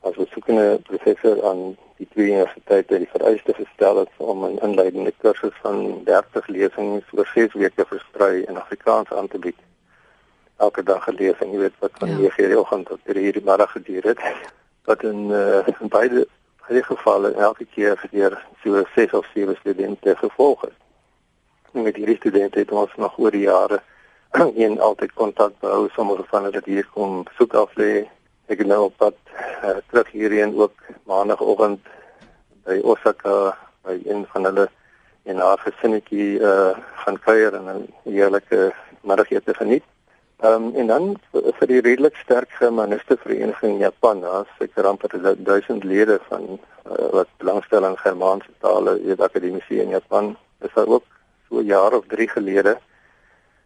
as 0.00 0.16
besoekende 0.16 0.80
professor 0.82 1.44
aan 1.44 1.76
die 1.96 2.08
twee 2.12 2.26
universiteite 2.26 2.98
die 2.98 3.08
vereiste 3.12 3.54
gestel 3.54 3.96
het 3.96 4.12
om 4.16 4.44
'n 4.44 4.58
inleidende 4.66 5.12
kursus 5.16 5.56
van 5.62 6.04
30 6.04 6.46
lesings 6.46 7.04
oor 7.12 7.26
6 7.34 7.52
weke 7.52 7.84
versprei 7.86 8.42
in 8.42 8.56
Afrikaans 8.56 9.12
aan 9.12 9.28
te 9.28 9.38
bied. 9.38 9.60
Elke 10.56 10.82
dag 10.82 11.04
gelees 11.04 11.38
en 11.38 11.50
jy 11.52 11.58
weet 11.58 11.78
wat 11.78 11.90
van 11.98 12.08
9:00 12.08 12.36
ja. 12.36 12.46
die 12.46 12.58
oggend 12.58 12.86
tot 12.86 13.00
3:00 13.04 13.32
die 13.32 13.44
middag 13.44 13.72
geduur 13.72 14.02
het. 14.02 14.20
Wat 14.88 15.02
in 15.02 15.30
uh, 15.30 15.66
in 15.80 15.88
beide 15.88 16.26
baie 16.70 16.82
gevalle 16.82 17.32
elke 17.32 17.64
keer 17.74 17.96
vir 17.96 18.42
so 18.62 18.84
6 18.94 19.12
of 19.12 19.26
7 19.34 19.56
studente 19.56 20.16
gevolg 20.16 20.60
het. 20.60 20.78
En 21.72 21.82
met 21.82 21.96
hierdie 21.96 22.16
studente 22.16 22.58
het 22.58 22.70
ons 22.72 22.90
nog 22.96 23.18
oor 23.18 23.30
die 23.30 23.46
jare 23.46 23.82
een 24.64 24.80
altyd 24.80 25.12
kontak 25.12 25.52
behou, 25.60 25.88
sommige 25.88 26.24
van 26.24 26.42
hulle 26.42 26.56
het 26.56 26.64
hier 26.64 26.88
kom 26.92 27.22
besoek 27.24 27.54
af 27.54 27.74
lê 27.74 28.08
ek 28.50 28.66
nou 28.66 28.84
op 28.88 28.96
pad 28.98 29.16
uh, 29.62 29.78
terug 29.90 30.10
hierheen 30.10 30.56
ook 30.58 30.74
maandagooggend 31.06 31.80
by 32.66 32.80
Osaka 32.82 33.56
by 33.86 33.96
een 34.04 34.26
van 34.32 34.48
hulle 34.48 34.66
en 35.30 35.42
haar 35.44 35.60
gesinnetjie 35.62 36.40
uh 36.40 36.72
gaan 37.04 37.18
kuier 37.24 37.54
en 37.54 37.68
'n 37.68 37.86
heerlike 38.04 38.72
middagete 39.00 39.54
geniet. 39.54 39.84
Ehm 40.40 40.52
um, 40.52 40.74
en 40.74 40.86
dan 40.86 41.04
vir 41.30 41.66
die 41.66 41.80
redelik 41.80 42.16
sterk 42.16 42.50
germaniste 42.50 43.16
vereniging 43.16 43.72
in 43.72 43.78
Japan, 43.78 44.20
daar's 44.20 44.48
seker 44.58 44.86
amper 44.86 45.36
1000 45.44 45.84
lede 45.84 46.20
van 46.28 46.58
uh, 46.86 47.08
wat 47.10 47.28
belangstel 47.36 47.84
in 47.84 47.96
Germaanse 47.98 48.52
tale, 48.58 49.00
die 49.02 49.16
akademie 49.22 49.62
in 49.68 49.88
Japan. 49.88 50.36
Dis 50.58 50.76
ook 50.76 51.04
so 51.48 51.60
jaar 51.60 51.92
of 51.92 52.04
3 52.06 52.28
gelede 52.28 52.78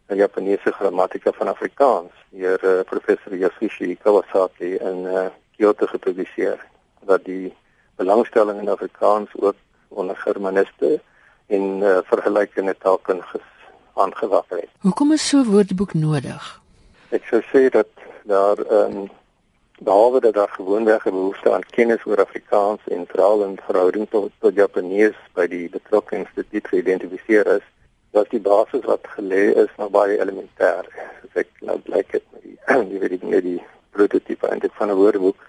Japaneese 0.09 0.73
grammatika 0.73 1.33
van 1.33 1.49
Afrikaans 1.49 2.13
deur 2.31 2.61
uh, 2.65 2.85
professor 2.85 3.37
Yasushi 3.37 3.97
Kawasaki 3.97 4.77
in 4.77 5.05
uh, 5.05 5.27
Kyoto 5.57 5.87
gepubliseer 5.87 6.61
wat 7.05 7.25
die 7.25 7.55
belangstelling 7.97 8.61
in 8.61 8.69
Afrikaans 8.69 9.31
ook 9.35 9.57
onder 9.89 10.17
Germaniste 10.17 11.01
en 11.47 11.81
uh, 11.81 11.99
vergelykende 12.05 12.77
taalkundiges 12.79 13.49
aangewakker 13.95 14.57
het. 14.57 14.71
Hoekom 14.81 15.13
is 15.13 15.29
so 15.29 15.39
'n 15.39 15.51
woordeboek 15.51 15.95
nodig? 15.95 16.61
Ek 17.09 17.25
sou 17.31 17.43
sê 17.53 17.69
dat 17.71 17.89
daar 18.25 18.59
um, 18.71 19.11
behalwe 19.79 20.21
dat 20.21 20.35
daar 20.35 20.49
gewoonweg 20.49 21.07
'n 21.07 21.11
behoefte 21.11 21.53
aan 21.53 21.67
kennis 21.71 22.05
oor 22.07 22.21
Afrikaans 22.21 22.81
en 22.85 23.07
veral 23.07 23.45
in 23.45 23.59
verhouding 23.67 24.07
tot, 24.11 24.31
tot 24.39 24.55
Japanees 24.55 25.17
by 25.33 25.47
die 25.47 25.69
betrokke 25.69 26.17
instituut 26.17 26.69
geïdentifiseer 26.69 27.47
is, 27.47 27.67
dat 28.15 28.31
die 28.31 28.41
basis 28.41 28.85
wat 28.87 29.07
gelê 29.17 29.45
is 29.65 29.71
nou 29.81 29.89
baie 29.91 30.19
elementêr. 30.23 30.87
As 31.27 31.41
ek 31.43 31.51
nou 31.67 31.75
blyk 31.83 32.15
het 32.15 32.27
met 32.33 32.45
die 32.47 32.59
die 32.93 33.01
weet 33.03 33.17
ek 33.17 33.25
nie 33.27 33.41
die 33.43 33.61
prototipe 33.97 34.51
eintlik 34.51 34.75
van 34.79 34.93
'n 34.93 35.01
woordeboek 35.01 35.41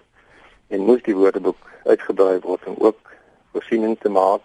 en 0.74 0.88
moes 0.88 1.04
die 1.06 1.18
woordeboek 1.20 1.62
uitgebrei 1.86 2.40
word 2.48 2.66
om 2.72 2.80
ook 2.88 3.14
voorsiening 3.54 3.94
te 4.02 4.10
maak 4.10 4.42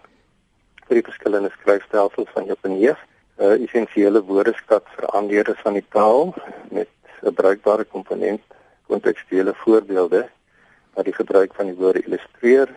vir 0.85 0.99
die 0.99 1.07
verskillende 1.09 1.49
skryfstelsels 1.55 2.29
van 2.35 2.45
Japanees. 2.45 3.01
'n 3.41 3.43
uh, 3.43 3.63
Essensiële 3.65 4.21
woordeskat 4.29 4.85
vir 4.95 5.09
aanleerders 5.17 5.61
van 5.65 5.73
die 5.79 5.87
taal 5.97 6.33
met 6.69 6.89
'n 7.25 7.33
bruikbare 7.33 7.85
komponent 7.95 8.45
kontekstuele 8.85 9.53
voorbeelde 9.63 10.27
wat 10.93 11.05
die 11.05 11.17
gebruik 11.21 11.53
van 11.57 11.65
die 11.65 11.79
woorde 11.81 12.05
illustreer 12.05 12.69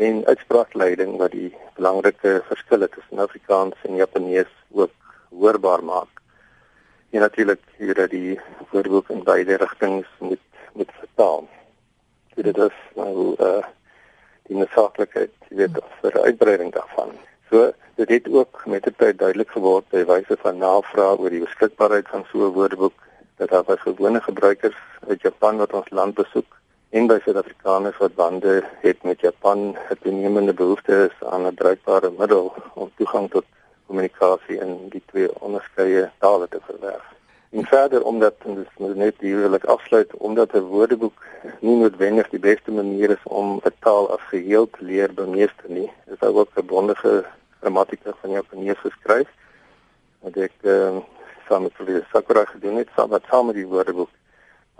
en 0.00 0.22
uitspraakleiding 0.26 1.18
wat 1.20 1.34
die 1.36 1.50
belangrike 1.76 2.38
verskille 2.48 2.88
tussen 2.88 3.20
Afrikaans 3.20 3.82
en 3.84 3.98
Japanees 4.00 4.52
ook 4.72 4.92
hoorbaar 5.28 5.84
maak. 5.84 6.22
En 7.10 7.20
natuurlik 7.20 7.60
hier 7.76 7.94
dat 7.94 8.10
die 8.10 8.40
woordeboek 8.70 9.10
in 9.10 9.24
beide 9.24 9.56
rigtings 9.60 10.08
moet 10.18 10.46
moet 10.72 10.92
vertaal. 10.98 11.48
So 12.34 12.42
dit 12.42 12.56
is 12.56 12.76
nou 12.94 13.34
uh 13.38 13.66
die 14.50 14.56
noodsaaklikheid, 14.58 15.34
weet, 15.48 15.76
vir 16.00 16.16
uitbreiding 16.22 16.72
daarvan. 16.74 17.12
So 17.50 17.72
dit 17.94 18.08
het 18.08 18.30
ook 18.32 18.62
met 18.66 18.82
die 18.82 18.94
tyd 18.96 19.18
duidelik 19.18 19.52
geword 19.54 19.86
by 19.92 20.04
wyse 20.08 20.38
van 20.42 20.58
navraag 20.58 21.20
oor 21.20 21.34
die 21.34 21.44
beskikbaarheid 21.44 22.08
van 22.08 22.24
so 22.30 22.48
'n 22.48 22.56
woordeboek 22.56 22.96
dat 23.36 23.52
daar 23.52 23.68
was 23.68 23.84
gewone 23.84 24.20
gebruikers 24.20 24.80
uit 25.08 25.20
Japan 25.22 25.56
wat 25.56 25.72
ons 25.72 25.90
land 25.90 26.14
besoek 26.14 26.59
en 26.90 27.06
by 27.06 27.20
Suid-Afrikaners 27.22 27.98
wat 28.02 28.14
bande 28.18 28.64
het 28.82 29.02
met 29.06 29.20
Japan, 29.20 29.76
het 29.88 30.00
toenemende 30.02 30.54
behoefte 30.54 30.94
is 31.06 31.26
aan 31.28 31.46
'n 31.46 31.54
bruikbare 31.54 32.10
middel 32.18 32.52
om 32.74 32.90
toegang 32.96 33.30
tot 33.30 33.44
kommunikasie 33.86 34.58
in 34.58 34.88
die 34.88 35.02
twee 35.06 35.40
onderskeie 35.40 36.10
tale 36.18 36.48
te 36.48 36.58
verwerf. 36.66 37.06
En 37.50 37.64
verder 37.64 38.02
omdat 38.02 38.34
en 38.44 38.54
dis 38.54 38.72
moet 38.78 38.96
net 38.96 39.14
hierlik 39.18 39.64
afsluit 39.64 40.16
omdat 40.16 40.52
'n 40.52 40.60
woordeboek 40.60 41.22
nie 41.60 41.76
noodwendig 41.76 42.28
die 42.28 42.38
beste 42.38 42.70
manier 42.70 43.10
is 43.10 43.24
om 43.24 43.60
'n 43.64 43.74
taal 43.78 44.10
as 44.10 44.22
geheel 44.28 44.70
te 44.70 44.84
leer 44.84 45.14
bemeester 45.14 45.68
nie. 45.68 45.90
Dit 46.06 46.22
is 46.22 46.28
ook 46.28 46.50
'n 46.54 46.66
bondige 46.66 47.24
grammatika 47.60 48.12
van 48.20 48.30
Japanees 48.30 48.78
geskryf 48.78 49.28
wat 50.20 50.36
ek 50.36 50.52
ehm 50.62 50.96
uh, 50.96 51.02
saam 51.48 51.62
met 51.62 51.72
professor 51.72 52.06
Sakura 52.12 52.44
gedoen 52.44 52.76
het 52.76 52.88
saam 52.96 53.10
met 53.10 53.24
saam 53.30 53.46
met 53.46 53.54
die 53.54 53.66
woordeboek 53.66 54.10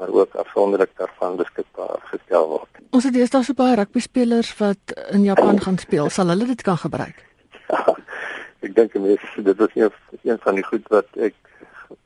maar 0.00 0.12
ook 0.16 0.35
afsonderlik 0.35 0.90
daarvan 0.97 1.37
beskikbaar 1.37 1.99
gestel 2.12 2.47
word. 2.49 2.78
Ons 2.90 3.04
het 3.04 3.14
deesdae 3.14 3.45
so 3.45 3.57
baie 3.59 3.76
rugby 3.76 4.00
spelers 4.00 4.52
wat 4.59 4.95
in 5.12 5.26
Japan 5.28 5.61
gaan 5.61 5.76
speel. 5.78 6.09
Sal 6.09 6.33
hulle 6.33 6.47
dit 6.49 6.62
kan 6.64 6.78
gebruik? 6.80 7.21
Ja, 7.69 7.83
ek 8.66 8.73
dink 8.78 8.97
mens 8.97 9.26
dit 9.37 9.61
is 9.66 9.76
een, 9.76 9.92
een 10.23 10.40
van 10.47 10.57
die 10.57 10.64
goed 10.64 10.88
wat 10.95 11.21
ek 11.28 11.37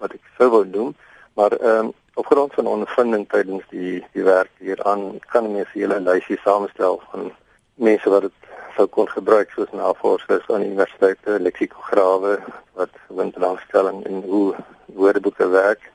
wat 0.02 0.16
ek 0.16 0.32
sou 0.38 0.50
wou 0.56 0.64
doen, 0.70 0.96
maar 1.38 1.54
ehm 1.60 1.86
um, 1.86 1.92
op 2.14 2.26
grond 2.30 2.52
van 2.54 2.68
ondervinding 2.70 3.24
tydens 3.30 3.64
die 3.70 3.96
die 4.14 4.22
werk 4.22 4.50
hieraan 4.62 5.18
kan 5.32 5.48
mens 5.52 5.70
'n 5.74 5.78
hele 5.78 6.00
lysie 6.00 6.38
samenstel 6.42 7.00
van 7.10 7.32
mense 7.74 8.10
wat 8.10 8.22
dit 8.26 8.52
sou 8.76 8.86
kon 8.86 9.08
gebruik 9.08 9.50
soos 9.50 9.72
navorsers 9.72 10.46
aan 10.50 10.62
universiteite, 10.62 11.40
leksikograwe 11.40 12.38
wat 12.78 12.94
windlangstelling 13.08 14.04
en 14.06 14.22
hoe 14.22 14.54
woordeboeke 14.86 15.48
werk 15.48 15.90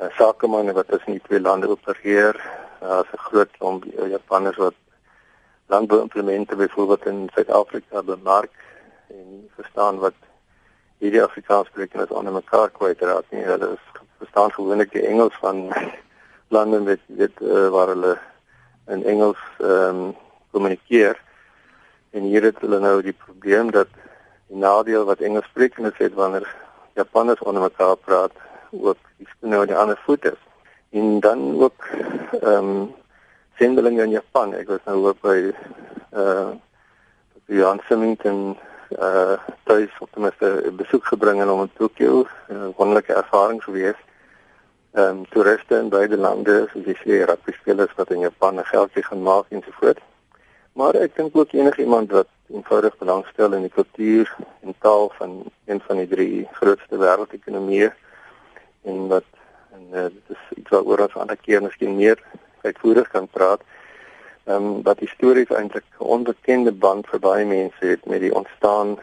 uh, 0.00 0.10
sakemanne 0.16 0.72
wat 0.72 0.88
tussen 0.88 1.12
die 1.12 1.22
twee 1.26 1.40
lande 1.40 1.68
opereer. 1.68 2.40
Daar's 2.80 3.12
uh, 3.12 3.12
'n 3.12 3.26
groot 3.28 3.50
klomp 3.58 3.84
Japanners 4.10 4.56
wat 4.56 4.74
landbouimplemente 5.66 6.56
byvoorbeeld 6.56 7.06
in 7.06 7.30
Suid-Afrika 7.34 8.02
bemark 8.02 8.54
en 9.08 9.50
verstaan 9.54 9.98
wat 9.98 10.14
hierdie 10.98 11.22
Afrikaanssprekers 11.22 12.10
onder 12.10 12.32
mekaar 12.32 12.70
kwyt 12.70 13.00
raak 13.00 13.24
nie. 13.30 13.44
Hulle 13.44 13.78
verstaan 14.18 14.52
gewoonlik 14.52 14.92
die 14.92 15.06
Engels 15.06 15.34
van 15.40 15.72
lande 16.56 16.80
met 16.80 17.00
weet 17.06 17.40
uh, 17.40 17.68
waar 17.68 17.88
hulle 17.88 18.18
in 18.86 19.04
Engels 19.04 19.38
ehm 19.58 19.96
um, 19.96 20.16
kommunikeer 20.50 21.26
En 22.10 22.22
hier 22.22 22.42
het 22.42 22.60
hulle 22.64 22.78
nou 22.80 23.02
die 23.02 23.12
probleem 23.12 23.70
dat 23.70 23.88
die 24.48 24.56
nadeel 24.56 25.04
wat 25.04 25.20
Engels 25.20 25.46
sprekendes 25.50 25.98
het 26.00 26.14
wanneer 26.16 26.46
Japanners 26.96 27.40
onder 27.40 27.62
mekaar 27.62 27.96
praat, 27.96 28.32
ook 28.70 28.96
die 29.18 29.28
skoene 29.28 29.60
op 29.60 29.66
die 29.70 29.76
ander 29.76 29.98
voet 30.04 30.24
is. 30.24 30.40
En 30.90 31.20
dan 31.20 31.62
ook 31.62 31.86
ehm 32.40 32.70
um, 32.70 32.94
sendelinge 33.58 34.02
in 34.02 34.10
Japan. 34.10 34.54
Ek 34.54 34.68
was 34.70 34.84
nou 34.86 35.06
ook 35.10 35.20
by 35.20 35.52
uh 36.14 36.50
die 37.48 37.58
Jan 37.58 37.80
Symington 37.88 38.56
uh 38.98 39.36
tuis 39.64 39.94
op 39.98 40.12
ten 40.12 40.22
minste 40.22 40.72
besoek 40.76 41.04
gebring 41.04 41.40
en 41.40 41.50
om 41.50 41.64
in 41.66 41.72
Tokio 41.76 42.22
'n 42.22 42.54
uh, 42.54 42.68
wonderlike 42.76 43.12
ervaring 43.12 43.62
gewees. 43.62 43.98
Ehm 44.92 45.08
um, 45.08 45.26
toeriste 45.28 45.78
in 45.78 45.88
beide 45.88 46.16
lande, 46.16 46.68
soos 46.72 46.84
jy 46.84 46.96
sê, 47.02 47.24
rugby 47.24 47.52
spelers 47.52 47.94
wat 47.96 48.10
in 48.10 48.20
Japan 48.20 48.64
geldjie 48.64 49.04
gaan 49.04 49.22
maak 49.22 49.46
en 49.48 49.62
so 49.62 49.70
voort. 49.80 50.00
Maar 50.72 50.94
ek 50.94 51.16
dink 51.16 51.36
ook 51.36 51.52
enige 51.52 51.82
iemand 51.82 52.10
wat 52.10 52.28
eenvoudig 52.46 52.96
belangstel 52.98 53.52
in 53.52 53.66
die 53.66 53.74
kultuur 53.74 54.36
en 54.62 54.74
taal 54.78 55.10
van 55.18 55.42
een 55.64 55.80
van 55.86 55.96
die 55.96 56.08
drie 56.08 56.48
grootste 56.52 56.96
wêreldekonomieë 56.96 57.92
en 58.88 59.08
wat 59.12 59.28
en 59.76 59.84
uh, 59.92 60.02
dit 60.02 60.36
is 60.36 60.44
iets 60.56 60.70
waaroor 60.74 61.04
ons 61.06 61.18
ander 61.22 61.36
keer 61.36 61.62
miskien 61.62 61.96
meer 61.96 62.22
uitvoerig 62.66 63.10
kan 63.14 63.28
praat. 63.28 63.62
Ehm 64.48 64.64
um, 64.64 64.82
wat 64.82 65.04
histories 65.04 65.50
eintlik 65.52 65.84
'n 65.98 66.04
onbekende 66.16 66.72
band 66.72 67.06
vir 67.06 67.20
baie 67.20 67.44
mense 67.44 67.84
het 67.92 68.06
met 68.06 68.20
die 68.20 68.34
ontstaan 68.34 68.98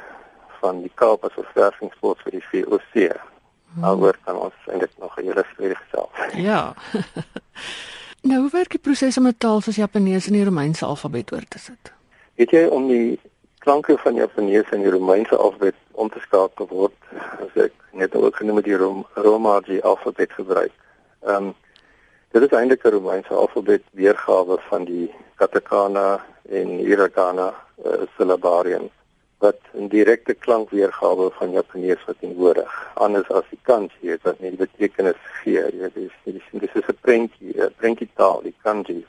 van 0.61 0.81
die 0.81 0.91
Kaap 1.01 1.23
as 1.23 1.37
'n 1.37 1.47
verwerkingspoort 1.53 2.21
vir 2.23 2.31
die 2.31 2.45
VOC. 2.49 2.93
Hmm. 3.73 3.83
Alhoewel 3.83 4.17
kan 4.25 4.37
ons 4.37 4.57
eintlik 4.71 4.91
nog 4.99 5.17
'n 5.17 5.23
hele 5.23 5.45
storie 5.53 5.75
gesels. 5.75 6.33
Ja. 6.33 6.73
nou, 8.29 8.39
hoe 8.41 8.49
werk 8.51 8.71
die 8.71 8.79
proses 8.79 9.17
om 9.17 9.27
'n 9.27 9.37
taal 9.37 9.61
soos 9.61 9.75
Japanees 9.75 10.27
in 10.27 10.33
die 10.33 10.43
Romeinse 10.43 10.85
alfabet 10.85 11.31
oor 11.31 11.45
te 11.47 11.59
sit? 11.59 11.93
Weet 12.35 12.51
jy 12.51 12.65
om 12.65 12.87
die 12.87 13.19
klanke 13.65 13.97
van 13.97 14.15
Japanees 14.15 14.69
in 14.71 14.83
die 14.85 14.91
Romeinse 14.93 15.35
alfabet 15.35 15.75
om 15.91 16.09
te 16.13 16.19
skakel 16.21 16.67
word, 16.69 16.97
as 17.41 17.53
ek 17.63 17.73
net 17.97 18.13
ook 18.15 18.35
genoem 18.37 18.59
het 18.61 18.67
die 18.67 18.77
Rom 18.77 18.99
Romaji 19.25 19.79
alfabet 19.91 20.33
gebruik. 20.37 20.73
Ehm 21.25 21.47
um, 21.47 21.53
dit 22.35 22.43
is 22.45 22.51
eintlik 22.53 22.83
'n 22.85 22.93
Romeinse 22.93 23.33
alfabet 23.33 23.81
weergawe 24.01 24.57
van 24.69 24.85
die 24.85 25.07
katakana 25.41 26.19
en 26.59 26.67
hiragana 26.87 27.47
uh, 27.85 28.03
syllabarium 28.17 28.89
wat 29.45 29.59
'n 29.73 29.87
direkte 29.87 30.33
klankweergawe 30.33 31.31
van 31.39 31.51
Japanees 31.51 32.05
verteenwoordig. 32.05 32.73
Anders 32.93 33.29
as 33.29 33.47
die 33.49 33.59
kanji 33.61 34.17
wat 34.21 34.39
net 34.39 34.57
betekenis 34.57 35.21
gee. 35.41 35.63
Jy 35.79 35.89
weet, 35.93 36.13
dis 36.23 36.45
dis 36.51 36.75
is 36.81 36.87
'n 36.87 36.97
prentjie, 37.01 37.55
'n 37.57 37.73
prentjie 37.77 38.09
taal, 38.13 38.41
die 38.41 38.55
kanji. 38.61 39.05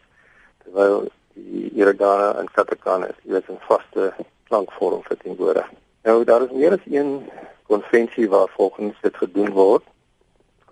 Terwyl 0.62 1.10
die 1.34 1.70
hiragana 1.74 2.38
en 2.38 2.48
katakana 2.56 3.06
is 3.12 3.20
weet 3.22 3.50
'n 3.50 3.60
vaste 3.68 4.14
klankvorm 4.48 5.02
verteenwoordig. 5.02 5.68
Nou 6.02 6.24
daar 6.24 6.42
is 6.42 6.54
meer 6.54 6.72
as 6.72 6.86
een 6.90 7.30
konvensie 7.66 8.28
waar 8.28 8.48
volgens 8.48 8.94
dit 9.00 9.16
gedoen 9.16 9.50
word 9.50 9.82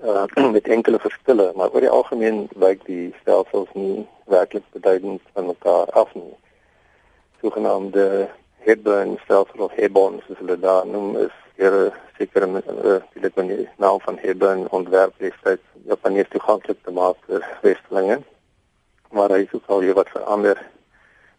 uh, 0.05 0.25
met 0.57 0.69
enkele 0.69 0.99
verskille, 0.99 1.53
maar 1.57 1.71
oor 1.71 1.81
die 1.81 1.91
algemeen 1.91 2.49
wyk 2.57 2.85
die 2.87 3.15
stelsels 3.21 3.69
nie 3.73 4.07
werklik 4.31 4.65
beduidend 4.73 5.23
van 5.33 5.47
mekaar 5.47 5.91
af 5.91 6.15
nie. 6.15 6.35
Sogenaamde 7.41 8.29
Hebron 8.65 9.19
stelsel 9.25 9.65
of 9.67 9.75
Hebron 9.77 10.23
soos 10.27 10.39
hulle 10.39 10.59
daar 10.59 10.87
noem 10.87 11.17
is 11.27 11.35
hier 11.57 11.93
seker 12.19 12.49
met 12.49 12.67
uh, 12.67 13.01
die 13.15 13.31
met 13.35 13.79
naam 13.79 14.01
van 14.01 14.19
Hebron 14.19 14.69
ontwerp 14.71 15.19
dit 15.19 15.61
Japanees 15.85 16.29
toeganklik 16.31 16.79
te 16.83 16.91
maak 16.91 17.19
vir 17.27 17.45
westelinge. 17.63 18.23
Maar 19.13 19.31
hy 19.37 19.45
sou 19.51 19.61
al 19.67 19.85
hier 19.85 19.95
wat 19.95 20.11
verander. 20.11 20.59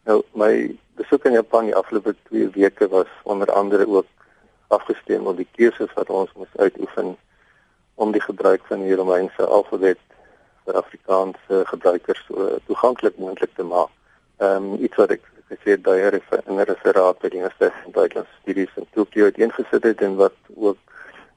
Nou 0.06 0.22
my 0.38 0.54
besoek 0.96 1.26
in 1.26 1.38
Japan 1.38 1.66
die 1.70 1.76
afgelope 1.76 2.16
2 2.30 2.50
weke 2.56 2.88
was 2.88 3.12
onder 3.24 3.52
andere 3.52 3.88
ook 3.88 4.06
afgestem 4.68 5.28
op 5.28 5.38
die 5.38 5.48
keuses 5.52 5.94
wat 5.94 6.10
ons 6.10 6.34
moes 6.36 6.56
uitoefen 6.56 7.16
om 7.96 8.12
die 8.12 8.22
gebruik 8.22 8.62
van 8.68 8.82
die 8.84 8.96
Romeinse 8.96 9.46
alfabet 9.46 10.00
vir 10.66 10.80
Afrikaanse 10.82 11.62
gebruikers 11.72 12.24
so 12.28 12.58
toeganklik 12.66 13.18
moontlik 13.18 13.54
te 13.56 13.64
maak. 13.64 13.92
Ehm 14.38 14.74
um, 14.74 14.84
iets 14.84 14.98
wat 15.02 15.14
ek 15.16 15.24
gesê 15.50 15.76
het 15.76 15.84
by 15.86 15.96
'n 16.02 16.66
referaat 16.72 17.20
by 17.20 17.30
die 17.30 17.40
Universiteit 17.40 17.74
van 17.84 17.92
Buitelandse 17.92 18.38
Studies 18.42 18.76
in 18.76 18.88
Tokio 18.94 19.26
het 19.26 19.38
ingesit 19.38 19.84
het 19.84 20.02
en 20.02 20.16
wat 20.16 20.38
ook 20.56 20.78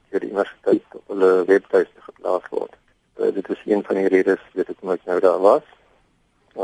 deur 0.09 0.19
die 0.19 0.29
universiteit 0.29 0.83
op 0.91 1.03
hulle 1.07 1.45
webtuiste 1.45 2.01
geplaas 2.01 2.47
word. 2.49 2.73
Uh, 3.19 3.33
dit 3.33 3.49
is 3.49 3.61
een 3.65 3.83
van 3.83 3.95
die 3.95 4.07
redes 4.07 4.41
dat 4.53 4.69
ek 4.69 4.81
nooit 4.81 5.05
nou 5.05 5.19
daar 5.19 5.39
was. 5.39 5.65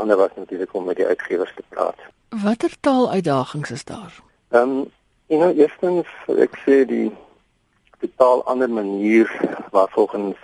En 0.00 0.08
daar 0.08 0.16
was 0.16 0.30
natuurlik 0.36 0.74
om 0.74 0.84
met 0.84 0.96
die 0.96 1.06
uitgewers 1.06 1.52
te 1.54 1.62
praat. 1.68 1.98
Watter 2.28 2.80
taaluitdagings 2.80 3.70
is 3.70 3.84
daar? 3.84 4.22
Ehm 4.48 4.62
um, 4.62 4.90
en 5.26 5.38
nou 5.38 5.54
eerstens 5.58 6.06
ek 6.26 6.58
sê 6.64 6.84
die 6.86 7.12
totaal 7.98 8.44
ander 8.44 8.70
manier 8.70 9.30
waar 9.70 9.88
volgens 9.90 10.36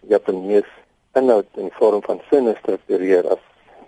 Japanees 0.00 0.68
inhoud 1.12 1.46
in 1.54 1.70
vorm 1.70 2.02
van 2.02 2.20
sinne 2.30 2.54
struktureer 2.58 3.28
as 3.28 3.42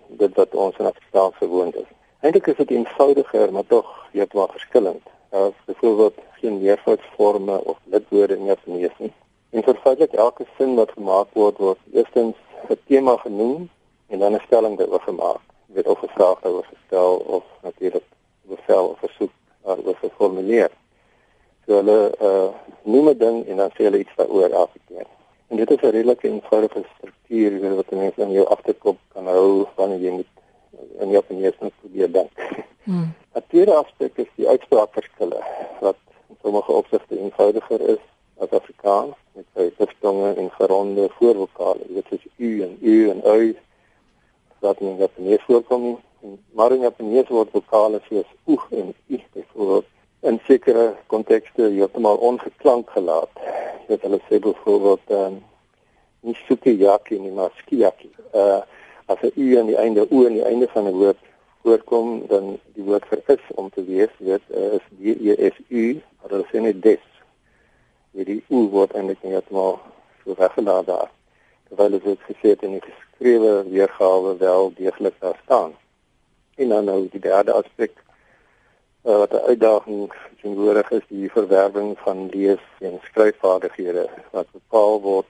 dit 0.09 0.35
wat 0.35 0.55
ons 0.55 0.77
in 0.79 0.87
Afrikaans 0.87 1.37
gewoond 1.37 1.77
is. 1.77 1.91
Eintlik 2.21 2.47
is 2.47 2.57
dit 2.57 2.71
eenvoudiger, 2.71 3.53
maar 3.53 3.67
tog 3.67 3.93
heeltemal 4.13 4.49
verskillend. 4.53 5.05
Daar 5.31 5.47
is 5.49 5.65
byvoorbeeld 5.65 6.19
geen 6.41 6.61
meervoudsvorme 6.61 7.65
of 7.65 7.79
lidwoorde 7.85 8.37
in 8.37 8.45
Japanees 8.45 8.97
nie. 8.99 9.13
En 9.51 9.63
verfeitlik 9.63 10.13
elke 10.13 10.47
sin 10.57 10.75
wat 10.75 10.91
gemaak 10.93 11.29
word 11.33 11.59
word 11.59 11.79
eerstens 11.93 12.37
'n 12.69 12.79
tema 12.87 13.17
genoem 13.17 13.69
en 14.13 14.19
dan 14.19 14.35
'n 14.35 14.43
stelling 14.47 14.79
daaroor 14.79 15.01
gemaak. 15.01 15.41
Jy 15.67 15.75
weet 15.75 15.89
of 15.89 16.03
'n 16.03 16.15
vraag 16.17 16.41
daaroor 16.41 16.67
gestel 16.75 17.17
of 17.17 17.45
natuurlik 17.63 18.05
bevel 18.43 18.87
of 18.87 18.99
versoek 18.99 19.33
daaroor 19.65 19.97
geformuleer. 19.97 20.71
So 21.67 21.73
hulle 21.75 22.01
uh 22.21 22.49
noem 22.83 23.09
'n 23.09 23.19
ding 23.19 23.47
en 23.47 23.57
dan 23.57 23.71
sê 23.71 23.83
hulle 23.89 23.99
iets 23.99 24.17
daaroor 24.17 24.51
elke 24.51 24.79
keer. 24.89 25.07
En 25.49 25.57
dit 25.57 25.71
is 25.71 25.81
'n 25.81 25.95
redelike 25.97 26.29
eenvoudige 26.29 26.85
struktuur 26.97 27.75
wat 27.75 27.91
mense 27.91 28.21
in 28.21 28.33
jou 28.33 28.47
agterkop 28.47 28.99
kan 29.13 29.27
hou 29.27 29.67
wanneer 29.75 29.99
jy 29.99 30.11
moet 30.11 30.33
in 30.99 31.11
jou 31.11 31.23
opinies 31.23 31.59
moet 31.61 31.81
probeer 31.81 32.13
dink. 32.13 32.31
Hmm. 32.85 33.15
'n 33.35 33.43
Tweede 33.49 33.75
aspek 33.75 34.17
is 34.17 34.31
die 34.35 34.49
uitspraakverskille 34.49 35.41
wat 35.81 35.97
in 36.29 36.37
sommige 36.43 36.73
opsigte 36.73 37.19
eenvoudiger 37.19 37.81
is 37.81 38.03
as 38.39 38.51
Afrikaans 38.51 39.15
met 39.33 39.45
sy 39.55 39.73
diftonge 39.77 40.35
en 40.35 40.51
geronde 40.51 41.09
voorvokale. 41.19 41.81
Dit 41.89 42.07
is 42.11 42.27
u 42.37 42.63
en 42.63 42.79
u 42.81 43.11
en 43.11 43.21
u 43.25 43.57
wat 44.63 44.81
in 44.81 44.97
Japanees 44.97 45.43
voorkom. 45.47 45.99
Maar 46.55 46.73
in 46.73 46.85
Japanees 46.87 47.29
word 47.29 47.51
vokale 47.51 48.01
soos 48.09 48.29
oeg 48.47 48.67
en 48.71 48.93
i 49.11 49.19
byvoorbeeld 49.35 49.89
in 50.23 50.39
sekere 50.47 50.95
kontekste 51.11 51.63
heeltemal 51.63 52.21
ongeklank 52.23 52.91
gelaat. 52.95 53.31
Dit 53.89 54.05
hulle 54.07 54.21
sê 54.29 54.39
byvoorbeeld 54.39 55.11
ehm 55.11 55.25
um, 55.33 55.41
nie 56.23 56.37
sukiyaki 56.47 57.19
nie, 57.19 57.33
maar 57.35 57.51
skiyaki. 57.59 58.11
Uh 58.31 58.63
as 59.11 59.19
'n 59.23 59.33
u 59.35 59.59
aan 59.59 59.67
die 59.67 59.77
einde 59.77 60.07
o 60.11 60.25
aan 60.27 60.39
die 60.39 60.45
einde 60.47 60.69
van 60.71 60.87
'n 60.87 60.95
woord 60.95 61.19
voorkom, 61.63 62.27
dan 62.27 62.59
die 62.75 62.85
woord 62.85 63.07
vir 63.07 63.23
is 63.27 63.45
om 63.55 63.71
te 63.71 63.85
wees, 63.85 64.15
weet 64.19 64.43
uh, 64.51 64.79
is 64.79 64.87
D 64.99 65.03
E 65.27 65.51
S 65.51 65.57
U, 65.69 66.01
maar 66.21 66.31
hulle 66.31 66.47
sê 66.53 66.61
net 66.61 66.83
des. 66.83 67.03
Wie 68.11 68.25
die 68.25 68.45
u 68.49 68.69
word 68.71 68.95
eintlik 68.95 69.23
net 69.23 69.33
heeltemal 69.33 69.81
so 70.25 70.35
weggelaat 70.39 70.87
daar. 70.87 71.11
Terwyl 71.69 71.99
dit 71.99 72.19
gesê 72.31 72.55
het 72.55 72.63
in 72.63 72.71
die 72.79 72.85
geskrewe 73.23 73.69
weergawe 73.71 74.37
wel 74.37 74.73
deeglik 74.77 75.15
daar 75.19 75.39
staan. 75.45 75.73
En 76.55 76.69
dan 76.69 76.85
nou 76.85 77.09
die 77.11 77.21
derde 77.21 77.53
aspek 77.53 77.93
uh, 79.05 79.17
wat 79.17 79.33
'n 79.33 79.47
uitdaging 79.47 80.13
teenwoordig 80.41 80.91
is 80.91 81.07
die 81.09 81.31
verwerwing 81.31 81.99
van 81.99 82.29
lees 82.29 82.65
en 82.81 83.01
skryfvaardighede 83.03 84.09
wat 84.31 84.47
bepaal 84.51 85.01
word 85.01 85.27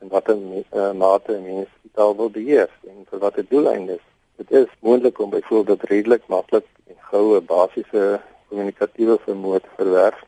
in 0.00 0.08
watter 0.08 0.36
uh, 0.72 0.92
mate 0.92 1.32
'n 1.32 1.42
mens 1.42 1.68
taal 1.92 2.16
wil 2.16 2.30
beheer 2.30 2.70
en 2.88 3.04
vir 3.10 3.18
watter 3.18 3.44
doeleindes. 3.48 4.04
Dit 4.36 4.50
is 4.50 4.70
moontlik 4.80 5.18
om 5.18 5.30
byvoorbeeld 5.30 5.82
redelik 5.82 6.26
maklik 6.26 6.66
en 6.86 6.96
goue 6.98 7.40
basiese 7.40 8.20
kommunikatiewe 8.48 9.18
vermoë 9.26 9.60
te 9.60 9.72
verwerf. 9.76 10.24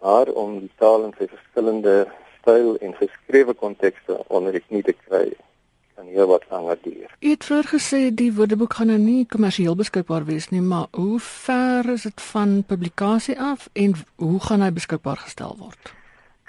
Maar 0.00 0.28
om 0.28 0.58
die 0.58 0.72
taal 0.76 1.04
in 1.04 1.14
sy 1.18 1.26
verskillende 1.26 2.06
styl 2.40 2.76
en 2.76 2.94
geskrewe 2.94 3.54
kontekste 3.54 4.22
onder 4.26 4.52
die 4.52 4.64
knie 4.68 4.82
te 4.82 4.94
kry, 5.08 5.34
kan 5.96 6.06
heel 6.06 6.26
wat 6.26 6.44
langer 6.50 6.78
duur. 6.82 7.10
U 7.20 7.28
het 7.30 7.44
vroeër 7.44 7.68
gesê 7.72 8.00
die 8.14 8.32
woordeboek 8.36 8.78
gaan 8.78 8.90
nou 8.92 8.98
nie 8.98 9.26
kommersieel 9.26 9.76
beskikbaar 9.76 10.24
wees 10.24 10.48
nie, 10.52 10.60
maar 10.60 10.86
hoe 10.90 11.18
ver 11.20 11.88
is 11.92 12.02
dit 12.08 12.22
van 12.30 12.64
publikasie 12.66 13.38
af 13.40 13.68
en 13.72 13.94
hoe 14.16 14.40
gaan 14.48 14.64
hy 14.66 14.70
beskikbaar 14.76 15.22
gestel 15.24 15.56
word? 15.58 15.92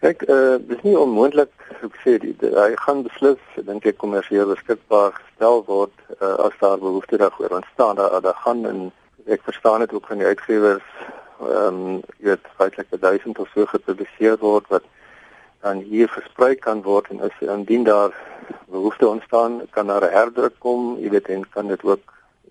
Kyk, 0.04 0.28
eh 0.28 0.36
uh, 0.36 0.58
dis 0.70 0.82
nie 0.86 0.98
onmoontlik, 1.00 1.54
ek 1.82 1.96
sê 2.04 2.18
die 2.22 2.36
hy 2.42 2.72
gaan 2.86 3.04
beslis 3.08 3.42
dink 3.70 3.86
ek 3.86 3.98
kommersieel 4.04 4.52
beskikbaar 4.54 5.16
gestel 5.16 5.64
word 5.66 5.96
uh, 6.22 6.36
as 6.48 6.60
daar 6.60 6.78
behoefte 6.78 7.18
daarvoor 7.18 7.62
ontstaan. 7.62 7.96
Daar 7.96 8.22
daar 8.22 8.42
gaan 8.46 8.66
en 8.66 8.92
ek 9.26 9.42
verstaan 9.44 9.80
dit 9.80 9.94
ook 9.94 10.08
van 10.08 10.22
die 10.22 10.28
uitgewers 10.28 10.92
ehm 11.40 11.80
um, 11.80 11.98
jy 12.18 12.32
weet 12.32 12.46
feitelik 12.58 12.88
1000 13.02 13.40
of 13.40 13.50
so 13.54 13.66
gepubliseer 13.66 14.38
word 14.42 14.66
wat 14.74 14.86
dan 15.68 15.84
hier 15.92 16.08
versprei 16.08 16.56
kan 16.56 16.82
word 16.84 17.10
en 17.12 17.22
as 17.28 17.42
indien 17.44 17.84
daar 17.84 18.14
behoefte 18.72 19.08
ontstaan, 19.08 19.62
kan 19.76 19.88
daar 19.88 20.06
'n 20.08 20.16
herdruk 20.20 20.56
kom, 20.60 20.98
jy 21.04 21.10
weet 21.10 21.28
en 21.28 21.50
kan 21.50 21.68
dit 21.68 21.84
ook 21.84 22.04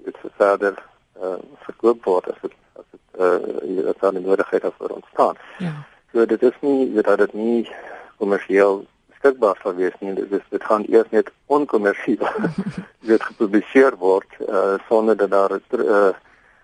dit 0.04 0.16
verder 0.36 0.74
uh, 1.22 1.40
verkoop 1.66 2.04
word 2.04 2.28
as 2.32 2.40
dit 2.42 2.54
as 2.80 2.86
dit 2.94 3.04
uh 3.24 3.84
dit 3.84 4.00
dan 4.00 4.14
die 4.14 4.26
nodigheid 4.26 4.62
daarvoor 4.62 4.92
ontstaan. 5.00 5.36
Ja. 5.58 5.72
So 6.12 6.26
dit 6.26 6.42
is 6.42 6.56
nie 6.60 7.02
dat 7.02 7.18
dit 7.18 7.32
nie 7.32 7.70
kommersieel 8.18 8.84
beskikbaar 9.12 9.56
sal 9.62 9.74
wees 9.74 9.96
nie. 10.00 10.14
Dit 10.14 10.32
is 10.32 10.44
dit 10.48 10.64
gaan 10.64 10.84
eers 10.88 11.10
net 11.10 11.30
onkommersieel 11.46 12.28
word 13.08 13.22
gepubliseer 13.30 13.96
word 13.96 14.30
uh 14.48 14.76
sonder 14.88 15.16
dat 15.16 15.30
daar 15.30 15.52
'n 15.52 15.62
uh, 15.72 16.12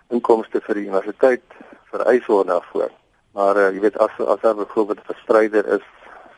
inkomste 0.09 0.61
vir 0.61 0.75
die 0.75 0.85
universiteit 0.85 1.43
vereis 1.91 2.25
word 2.25 2.47
daarvoor. 2.47 2.91
Maar 3.31 3.57
uh, 3.57 3.69
jy 3.73 3.79
weet 3.79 3.97
as 3.97 4.13
as 4.19 4.41
daar 4.41 4.55
byvoorbeeld 4.55 4.99
'n 4.99 5.11
verspreider 5.13 5.65
is 5.79 5.85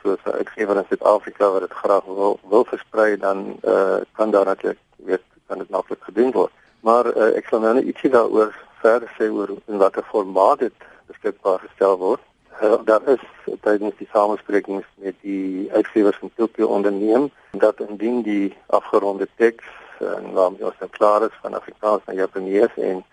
soos 0.06 0.26
'n 0.26 0.38
uitgewer 0.42 0.78
in 0.78 0.86
Suid-Afrika 0.90 1.50
wat 1.52 1.64
dit 1.66 1.74
graag 1.82 2.06
wil 2.06 2.40
wil 2.50 2.66
versprei 2.66 3.18
dan 3.18 3.60
uh 3.64 3.98
kan 4.18 4.32
daar 4.32 4.46
natuurlik 4.46 4.80
weet 4.96 5.26
kan 5.48 5.58
dit 5.58 5.70
maklik 5.70 6.04
gedoen 6.04 6.32
word. 6.32 6.52
Maar 6.80 7.06
uh, 7.18 7.38
ek 7.40 7.48
sal 7.50 7.60
nou 7.60 7.74
net 7.74 7.90
ietsie 7.90 8.10
daaroor 8.10 8.54
verder 8.82 9.10
sê 9.18 9.30
oor 9.30 9.50
in 9.66 9.78
watter 9.78 10.06
formaat 10.12 10.60
dit 10.60 10.78
beskikbaar 11.10 11.60
gestel 11.60 11.98
word. 11.98 12.22
Uh, 12.62 12.78
daar 12.86 13.04
is 13.16 13.24
tydens 13.62 13.98
die 13.98 14.10
samesprekings 14.12 14.86
met 14.96 15.16
die 15.22 15.70
uitgewers 15.72 16.18
van 16.18 16.32
Tokyo 16.36 16.68
onderneem 16.68 17.30
dat 17.52 17.80
indien 17.80 18.22
die 18.22 18.54
afgeronde 18.68 19.28
teks 19.36 19.66
en 20.00 20.32
waarmee 20.34 20.66
ons 20.66 20.80
nou 20.80 20.90
klaar 20.90 21.22
is 21.24 21.42
van 21.42 21.54
Afrikaans 21.54 22.06
na 22.06 22.14
Japanees 22.14 22.74
en 22.76 23.04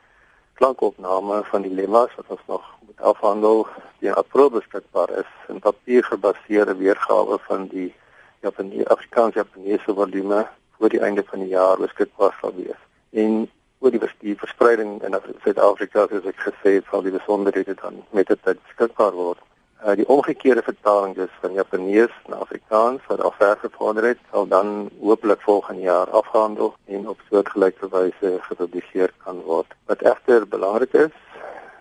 klankopname 0.63 1.41
van 1.51 1.63
die 1.63 1.73
lemmas 1.75 2.13
wat 2.15 2.29
ons 2.35 2.43
nog 2.47 2.67
moet 2.87 3.01
afhandel 3.11 3.65
die 3.99 4.13
april 4.13 4.51
beskikbaar 4.57 5.11
is 5.23 5.31
'n 5.51 5.59
papiergebaseerde 5.65 6.75
weergawe 6.83 7.39
van 7.49 7.67
die 7.73 7.95
Japaneese 8.41 8.89
Afrikaans-Japaneese 8.95 9.95
volume 9.95 10.47
voor 10.77 10.89
die 10.89 11.01
einde 11.01 11.25
van 11.31 11.39
die 11.39 11.49
jaar 11.49 11.77
beskikbaar 11.79 12.37
sal 12.41 12.55
wees. 12.55 12.81
En 13.11 13.51
oor 13.79 13.91
die 14.19 14.37
verspreiding 14.45 15.03
in 15.03 15.19
Suid-Afrika 15.43 16.07
soos 16.07 16.31
ek 16.31 16.39
gesê 16.49 16.71
het, 16.79 16.87
sal 16.91 17.03
die 17.03 17.17
besonderhede 17.19 17.75
dan 17.75 18.05
met 18.11 18.27
dit 18.27 18.43
beskikbaar 18.43 19.13
word. 19.13 19.41
Uh, 19.83 19.97
die 19.99 20.09
omgekeerde 20.09 20.63
vertaling 20.63 21.15
dus 21.15 21.31
van 21.41 21.53
Japanees 21.53 22.11
na 22.27 22.37
Afrikaans 22.37 23.01
wat 23.07 23.21
al 23.21 23.33
ver 23.39 23.57
gevorder 23.57 24.05
het, 24.05 24.19
sal 24.31 24.47
dan 24.47 24.91
hopelik 25.01 25.41
volgende 25.41 25.83
jaar 25.83 26.11
afgehandel 26.11 26.75
en 26.85 27.09
op 27.09 27.21
soortgelyke 27.31 27.89
wyse 27.91 28.39
gepubliseer 28.41 29.11
kan 29.25 29.41
word. 29.43 29.67
Wat 29.91 30.03
egter 30.03 30.47
belangrik 30.49 30.93
is, 30.93 31.17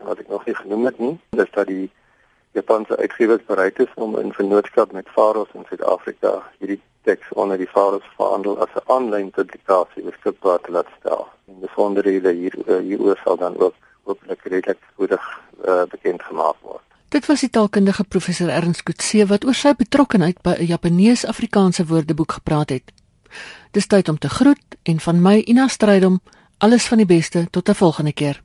wat 0.01 0.17
ek 0.17 0.33
nog 0.33 0.45
nie 0.45 0.55
genoem 0.55 0.85
het 0.89 0.97
nie, 0.97 1.19
is 1.37 1.53
dat 1.53 1.69
die 1.69 1.91
Japanse 2.57 2.97
uitgewers 2.97 3.45
bereid 3.45 3.79
is 3.79 3.93
om 3.95 4.17
in 4.17 4.33
vennootskap 4.33 4.91
met 4.91 5.13
Faros 5.13 5.53
in 5.53 5.65
Suid-Afrika 5.69 6.39
hierdie 6.57 6.81
teks 7.05 7.29
onder 7.37 7.57
die 7.61 7.69
Faros 7.69 8.07
verhandel 8.17 8.57
as 8.65 8.73
'n 8.75 8.89
aanlyn 8.97 9.29
publikasie 9.29 10.03
beskikbaar 10.09 10.59
te 10.61 10.71
laat 10.71 10.89
stel. 10.99 11.27
En 11.47 11.59
besonderhede 11.59 12.31
hier 12.31 12.55
uh, 12.65 12.77
hieroor 12.77 13.19
sal 13.23 13.37
dan 13.37 13.59
ook 13.59 13.75
hopelik 14.03 14.41
redelik 14.43 14.81
spoedig 14.91 15.41
uh, 15.65 15.83
bekend 15.83 16.23
gemaak 16.23 16.57
word. 16.61 16.90
Dit 17.11 17.25
was 17.25 17.41
die 17.43 17.49
taalkundige 17.49 18.03
professor 18.03 18.47
Ernst 18.47 18.83
Kutse 18.87 19.25
wat 19.27 19.43
oor 19.43 19.55
sy 19.57 19.73
betrokkeheid 19.75 20.37
by 20.47 20.53
'n 20.55 20.67
Japanees-Afrikaanse 20.69 21.85
woordeboek 21.85 22.31
gepraat 22.31 22.69
het. 22.69 22.91
Dis 23.71 23.87
tyd 23.87 24.09
om 24.09 24.17
te 24.17 24.29
groet 24.29 24.77
en 24.83 24.99
van 24.99 25.21
my 25.21 25.43
Ina 25.45 25.67
Strydom 25.67 26.21
alles 26.57 26.85
van 26.87 26.97
die 26.97 27.05
beste 27.05 27.47
tot 27.51 27.69
'n 27.69 27.75
volgende 27.75 28.13
keer. 28.13 28.41